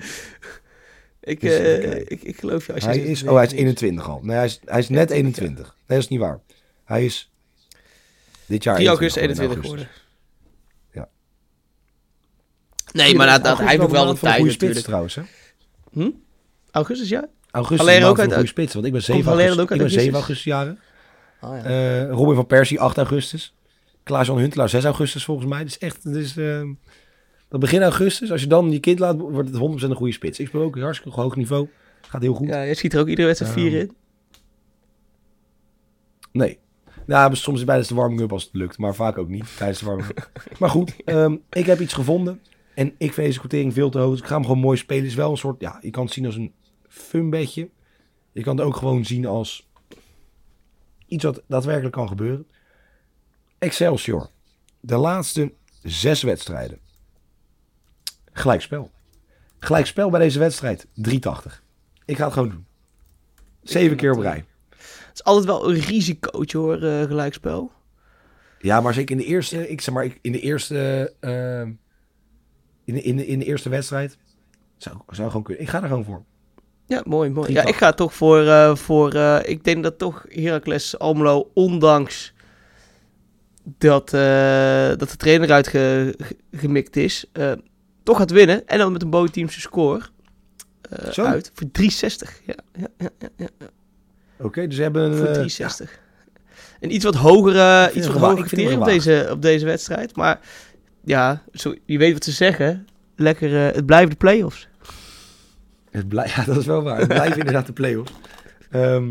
Ik, 1.21 1.41
Dus 1.41 1.57
eh, 1.59 1.95
ik, 1.99 2.23
ik 2.23 2.39
geloof 2.39 2.65
je. 2.65 2.73
Als 2.73 2.83
je 2.83 2.89
hij 2.89 2.99
is, 2.99 3.23
oh, 3.23 3.33
hij 3.35 3.45
is 3.45 3.51
19 3.53 3.57
21 3.57 4.09
al. 4.09 4.19
Nee, 4.23 4.35
hij 4.35 4.45
is, 4.45 4.59
hij 4.65 4.79
is 4.79 4.89
net 4.89 5.09
21, 5.09 5.43
21. 5.43 5.65
Nee, 5.87 5.97
dat 5.97 5.97
is 5.97 6.07
niet 6.07 6.19
waar. 6.19 6.39
Hij 6.85 7.05
is 7.05 7.31
dit 8.45 8.63
jaar 8.63 8.75
3 8.75 8.87
augustus 8.87 9.21
21 9.21 9.55
21 9.57 9.71
geworden. 9.71 9.87
Ja. 10.93 11.09
Nee, 12.91 13.15
maar 13.15 13.41
dat, 13.43 13.57
hij 13.57 13.67
heeft 13.67 13.81
ook 13.81 13.89
wel 13.89 14.07
een 14.09 14.13
de 14.13 14.19
tijd 14.19 14.43
natuurlijk. 14.43 14.79
trouwens. 14.85 15.15
Hè? 15.15 15.21
Hm? 15.91 16.09
Augustus, 16.71 17.09
ja? 17.09 17.27
Augustus 17.51 17.85
Valero 17.87 17.97
is 17.97 18.03
een 18.03 18.09
ook 18.09 18.19
uit- 18.19 18.27
een 18.29 18.33
goede 18.33 18.49
spits. 18.49 18.73
Want 18.73 18.85
ik 18.85 18.91
ben 18.91 19.01
7 19.03 19.23
Valero 19.23 19.39
augustus, 19.41 19.63
ook 19.63 19.71
ik 19.71 19.81
uit 19.81 19.91
ben 19.91 19.99
7 20.01 20.13
augustus? 20.13 20.45
augustus 20.53 20.79
jaren. 21.41 21.63
Oh, 21.63 21.69
ja. 21.71 22.03
Eh, 22.05 22.09
Robin 22.11 22.35
van 22.35 22.45
Persie 22.45 22.79
8 22.79 22.97
augustus. 22.97 23.53
Klaas-Jan 24.07 24.37
Huntelaar 24.37 24.69
6 24.69 24.83
augustus 24.83 25.25
volgens 25.25 25.47
mij. 25.47 25.63
Dus 25.63 25.77
echt, 25.77 26.03
het 26.03 26.15
is... 26.15 26.37
ehm, 26.37 26.73
dat 27.49 27.59
begin 27.59 27.81
augustus, 27.81 28.31
als 28.31 28.41
je 28.41 28.47
dan 28.47 28.71
je 28.71 28.79
kind 28.79 28.99
laat, 28.99 29.17
wordt 29.19 29.49
het 29.49 29.57
100% 29.57 29.83
een 29.89 29.95
goede 29.95 30.13
spits. 30.13 30.39
Ik 30.39 30.47
speel 30.47 30.61
ook 30.61 30.79
hartstikke 30.79 31.21
hoog 31.21 31.35
niveau. 31.35 31.67
Gaat 32.01 32.21
heel 32.21 32.33
goed. 32.33 32.47
ja, 32.47 32.61
je 32.61 32.73
schiet 32.75 32.93
er 32.93 32.99
ook 32.99 33.07
iedere 33.07 33.27
wedstrijd 33.27 33.53
4 33.53 33.65
Ehm, 33.71 33.75
in. 33.79 33.95
Nee. 36.31 36.57
Nou, 37.05 37.35
soms 37.35 37.59
is 37.59 37.65
tijdens 37.65 37.87
de 37.87 37.95
warming-up 37.95 38.31
als 38.31 38.43
het 38.43 38.53
lukt, 38.53 38.77
maar 38.77 38.95
vaak 38.95 39.17
ook 39.17 39.29
niet 39.29 39.57
tijdens 39.57 39.79
de 39.79 39.85
warming-up. 39.85 40.31
maar 40.59 40.69
goed, 40.69 40.95
ehm, 41.05 41.35
ik 41.49 41.65
heb 41.65 41.79
iets 41.79 41.93
gevonden 41.93 42.41
en 42.75 42.87
ik 42.87 43.13
vind 43.13 43.27
deze 43.27 43.39
quotering 43.39 43.73
veel 43.73 43.89
te 43.89 43.97
hoog. 43.99 44.11
Dus 44.11 44.19
ik 44.19 44.25
ga 44.25 44.33
hem 44.35 44.45
gewoon 44.45 44.59
mooi 44.59 44.77
spelen. 44.77 45.01
Het 45.03 45.11
is 45.11 45.17
wel 45.17 45.31
een 45.31 45.37
soort, 45.37 45.61
ja, 45.61 45.79
je 45.81 45.89
kan 45.89 46.03
het 46.03 46.13
zien 46.13 46.25
als 46.25 46.35
een 46.35 46.53
funbedje. 46.87 47.69
Je 48.31 48.41
kan 48.43 48.57
het 48.57 48.65
ook 48.65 48.75
gewoon 48.75 49.05
zien 49.05 49.25
als 49.25 49.67
iets 51.07 51.23
wat 51.23 51.43
daadwerkelijk 51.47 51.93
kan 51.95 52.07
gebeuren. 52.07 52.45
Excelsior. 53.59 54.29
De 54.79 54.95
laatste 54.95 55.53
zes 55.83 56.21
wedstrijden. 56.21 56.79
Gelijkspel. 58.31 58.91
Gelijkspel 59.59 60.09
bij 60.09 60.19
deze 60.19 60.39
wedstrijd. 60.39 60.87
380. 60.93 61.63
Ik 62.05 62.17
ga 62.17 62.23
het 62.23 62.33
gewoon 62.33 62.49
doen. 62.49 62.65
Zeven 63.63 63.97
keer 63.97 64.11
op 64.11 64.19
rij. 64.19 64.45
Het 64.69 65.11
is 65.13 65.23
altijd 65.23 65.45
wel 65.45 65.69
een 65.69 65.79
risicootje 65.79 66.57
hoor, 66.57 66.83
eh, 66.83 67.03
gelijkspel. 67.03 67.71
Ja, 68.59 68.81
maar 68.81 68.93
zeker 68.93 69.15
in 69.15 69.21
de 69.21 69.27
eerste, 69.27 69.69
ik 69.69 69.81
zeg 69.81 69.93
maar, 69.93 70.07
in 70.21 70.31
de 70.31 70.39
eerste, 70.39 71.13
eh, 71.19 71.61
in, 72.83 72.93
de, 72.93 73.01
in, 73.01 73.15
de, 73.15 73.25
in 73.25 73.39
de 73.39 73.45
eerste 73.45 73.69
wedstrijd 73.69 74.17
zou, 74.77 74.97
zou 75.09 75.27
gewoon 75.27 75.43
kunnen. 75.43 75.63
Ik 75.63 75.69
ga 75.69 75.81
er 75.81 75.87
gewoon 75.87 76.03
voor. 76.03 76.23
Ja, 76.85 77.01
mooi, 77.05 77.29
mooi. 77.29 77.53
Ja, 77.53 77.61
380. 77.61 77.69
ik 77.69 77.75
ga 77.75 77.91
toch 77.91 78.13
voor, 78.13 78.47
eh, 78.47 78.75
voor 78.75 79.13
eh, 79.13 79.39
ik 79.43 79.63
denk 79.63 79.83
dat 79.83 79.97
toch 79.97 80.25
Heracles 80.29 80.99
Almelo, 80.99 81.51
ondanks 81.53 82.33
dat, 83.77 84.13
eh, 84.13 84.87
dat 84.97 85.09
de 85.09 85.15
trainer 85.17 85.47
eruit 85.47 85.67
ge- 85.67 86.13
ge- 86.17 86.37
gemikt 86.51 86.95
is, 86.95 87.25
eh, 87.31 87.51
toch 88.03 88.17
gaat 88.17 88.31
winnen. 88.31 88.67
En 88.67 88.77
dan 88.77 88.91
met 88.91 89.01
een 89.01 89.09
boventeamse 89.09 89.59
score 89.61 90.01
Zo. 91.11 91.23
uit 91.23 91.51
voor 91.53 91.71
360. 91.71 92.41
Ja, 92.45 92.53
ja, 92.79 92.87
ja, 92.97 93.09
ja, 93.19 93.47
ja. 93.59 93.67
Oké, 94.39 94.67
dus 94.67 94.75
ze 94.75 94.81
hebben 94.81 95.03
een... 95.03 95.11
voor 95.17 95.25
eh, 95.25 95.31
360. 95.31 95.99
Een 96.79 96.93
iets 96.93 97.03
wat 97.05 97.15
hogere, 97.15 97.91
iets 97.93 98.07
wat 98.07 98.15
hogere 98.17 98.47
quotering 98.47 98.79
op 98.79 98.85
deze, 98.85 99.27
op 99.31 99.41
deze 99.41 99.65
wedstrijd. 99.65 100.15
Maar 100.15 100.39
ja, 101.03 101.43
zo, 101.53 101.75
je 101.85 101.97
weet 101.97 102.13
wat 102.13 102.23
ze 102.23 102.31
zeggen. 102.31 102.87
Lekker, 103.15 103.51
het 103.75 103.85
blijven 103.85 104.09
de 104.09 104.15
play-offs. 104.15 104.67
Het 105.91 106.07
blij- 106.07 106.27
ja, 106.35 106.43
dat 106.43 106.57
is 106.57 106.65
wel 106.65 106.81
waar. 106.83 106.97
Het 106.99 107.07
blijven 107.07 107.37
inderdaad 107.37 107.65
de 107.65 107.73
play-offs. 107.73 108.11
Ehm, 108.71 109.07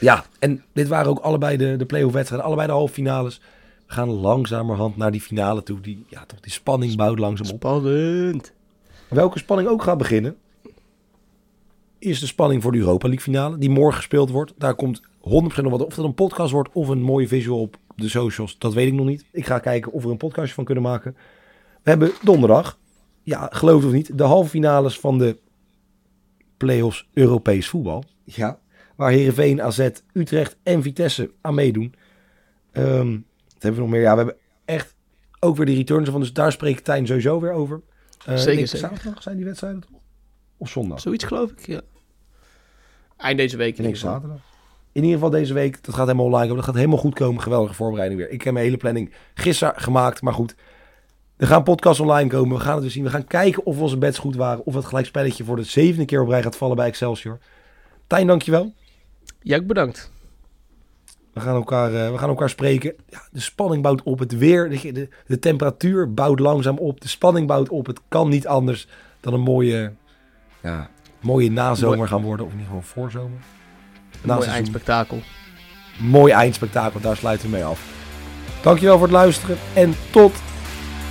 ja, 0.00 0.24
en 0.38 0.64
dit 0.72 0.88
waren 0.88 1.10
ook 1.10 1.18
allebei 1.18 1.56
de, 1.56 1.76
de 1.76 1.86
play-off 1.86 2.14
wedstrijden. 2.14 2.46
Allebei 2.46 2.68
de 2.68 2.74
halve 2.74 2.92
finales. 2.94 3.40
We 3.88 3.94
gaan 3.94 4.08
langzamerhand 4.08 4.96
naar 4.96 5.10
die 5.10 5.20
finale 5.20 5.62
toe. 5.62 5.80
Die, 5.80 6.04
ja, 6.08 6.24
toch 6.26 6.40
die 6.40 6.52
spanning 6.52 6.96
bouwt 6.96 7.18
langzaam 7.18 7.50
op. 7.50 7.56
Spannend. 7.56 8.52
Welke 9.08 9.38
spanning 9.38 9.68
ook 9.68 9.82
gaat 9.82 9.98
beginnen, 9.98 10.36
is 11.98 12.20
de 12.20 12.26
spanning 12.26 12.62
voor 12.62 12.72
de 12.72 12.78
Europa 12.78 13.06
League 13.06 13.24
finale, 13.24 13.58
die 13.58 13.70
morgen 13.70 13.96
gespeeld 13.96 14.30
wordt. 14.30 14.54
Daar 14.58 14.74
komt 14.74 15.02
100% 15.02 15.04
op 15.64 15.70
wat. 15.70 15.84
Of 15.84 15.94
dat 15.94 16.04
een 16.04 16.14
podcast 16.14 16.52
wordt 16.52 16.72
of 16.72 16.88
een 16.88 17.02
mooie 17.02 17.28
visual 17.28 17.60
op 17.60 17.76
de 17.96 18.08
socials, 18.08 18.58
dat 18.58 18.74
weet 18.74 18.86
ik 18.86 18.92
nog 18.92 19.06
niet. 19.06 19.24
Ik 19.32 19.46
ga 19.46 19.58
kijken 19.58 19.92
of 19.92 20.02
we 20.02 20.10
een 20.10 20.16
podcastje 20.16 20.54
van 20.54 20.64
kunnen 20.64 20.84
maken. 20.84 21.16
We 21.82 21.90
hebben 21.90 22.12
donderdag, 22.22 22.78
ja, 23.22 23.48
geloof 23.52 23.76
het 23.76 23.86
of 23.86 23.92
niet, 23.92 24.18
de 24.18 24.24
halve 24.24 24.48
finales 24.48 25.00
van 25.00 25.18
de 25.18 25.38
play-offs 26.56 27.08
Europees 27.12 27.68
voetbal. 27.68 28.04
Ja. 28.24 28.58
Waar 28.96 29.10
Heerenveen, 29.10 29.62
AZ, 29.62 29.88
Utrecht 30.12 30.56
en 30.62 30.82
Vitesse 30.82 31.30
aan 31.40 31.54
meedoen. 31.54 31.94
Ehm 32.72 33.10
wat 33.12 33.27
hebben 33.62 33.80
we 33.80 33.86
nog 33.86 33.88
meer? 33.96 34.00
Ja, 34.00 34.10
we 34.10 34.16
hebben 34.16 34.36
echt 34.64 34.94
ook 35.40 35.56
weer 35.56 35.66
die 35.66 35.76
returns 35.76 36.08
van. 36.10 36.20
Dus 36.20 36.32
daar 36.32 36.52
spreekt 36.52 36.84
Tijn 36.84 37.06
sowieso 37.06 37.40
weer 37.40 37.52
over. 37.52 37.80
Eh, 38.24 38.36
Zeker. 38.36 38.66
Zaterdag 38.68 39.22
zijn 39.22 39.36
die 39.36 39.44
wedstrijden 39.44 39.80
toch? 39.80 40.00
Of 40.56 40.68
zondag? 40.70 41.00
Zoiets 41.00 41.24
geloof 41.24 41.50
ik, 41.50 41.66
ja. 41.66 41.80
Eind 43.16 43.38
deze 43.38 43.56
week 43.56 43.72
Ik 43.72 43.78
in 43.78 43.84
ieder 43.84 43.98
geval. 43.98 44.14
zaterdag. 44.14 44.40
In 44.92 45.02
ieder 45.04 45.18
geval 45.18 45.30
deze 45.30 45.54
week, 45.54 45.84
dat 45.84 45.94
gaat 45.94 46.04
helemaal 46.06 46.24
online 46.26 46.42
komen. 46.42 46.56
Dat 46.56 46.64
gaat 46.66 46.74
helemaal 46.74 46.98
goed 46.98 47.14
komen. 47.14 47.42
Geweldige 47.42 47.74
voorbereiding 47.74 48.20
weer. 48.20 48.30
Ik 48.30 48.42
heb 48.42 48.52
mijn 48.52 48.64
hele 48.64 48.76
planning 48.76 49.12
gisteren 49.34 49.80
gemaakt, 49.80 50.22
maar 50.22 50.32
goed. 50.32 50.54
Er 51.36 51.46
gaan 51.46 51.62
podcasts 51.62 52.00
online 52.00 52.28
komen. 52.30 52.56
We 52.56 52.62
gaan 52.62 52.72
het 52.72 52.82
weer 52.82 52.90
zien. 52.90 53.04
We 53.04 53.10
gaan 53.10 53.24
kijken 53.26 53.64
of 53.66 53.78
onze 53.80 53.98
bets 53.98 54.18
goed 54.18 54.36
waren. 54.36 54.64
Of 54.66 54.74
het 54.74 54.84
gelijkspelletje 54.84 55.44
voor 55.44 55.56
de 55.56 55.62
zevende 55.62 56.04
keer 56.04 56.22
op 56.22 56.28
rij 56.28 56.42
gaat 56.42 56.56
vallen 56.56 56.76
bij 56.76 56.86
Excelsior. 56.86 57.38
Tijn, 58.06 58.26
dankjewel. 58.26 58.72
Ja, 59.42 59.56
ook 59.56 59.66
bedankt. 59.66 60.10
We 61.38 61.44
gaan 61.44 61.54
elkaar, 61.54 61.94
eh, 61.94 62.10
we 62.10 62.18
gaan 62.18 62.28
elkaar 62.28 62.48
spreken. 62.48 62.94
Ja, 63.08 63.22
de 63.30 63.40
spanning 63.40 63.82
bouwt 63.82 64.02
op. 64.02 64.18
Het 64.18 64.38
weer, 64.38 64.70
de, 64.70 64.92
de, 64.92 65.08
de 65.26 65.38
temperatuur 65.38 66.14
bouwt 66.14 66.38
langzaam 66.38 66.78
op. 66.78 67.00
De 67.00 67.08
spanning 67.08 67.46
bouwt 67.46 67.68
op. 67.68 67.86
Het 67.86 68.00
kan 68.08 68.28
niet 68.28 68.46
anders 68.46 68.88
dan 69.20 69.34
een 69.34 69.40
mooie, 69.40 69.92
ja, 70.62 70.90
mooie 71.20 71.50
nazomer 71.50 71.96
Mooi. 71.96 72.08
gaan 72.08 72.22
worden. 72.22 72.46
Of 72.46 72.52
in 72.52 72.58
ieder 72.58 72.74
geval 72.74 72.92
voorzomer. 72.92 73.30
Een 73.30 74.08
mooi 74.10 74.26
Naseizoen. 74.26 74.54
eindspektakel. 74.54 75.18
Mooi 75.98 76.32
eindspektakel. 76.32 77.00
Daar 77.00 77.16
sluiten 77.16 77.46
we 77.50 77.52
mee 77.52 77.64
af. 77.64 77.80
Dankjewel 78.62 78.94
voor 78.98 79.06
het 79.06 79.16
luisteren. 79.16 79.56
En 79.74 79.94
tot 80.10 80.32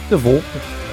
de 0.10 0.20
volgende. 0.20 0.87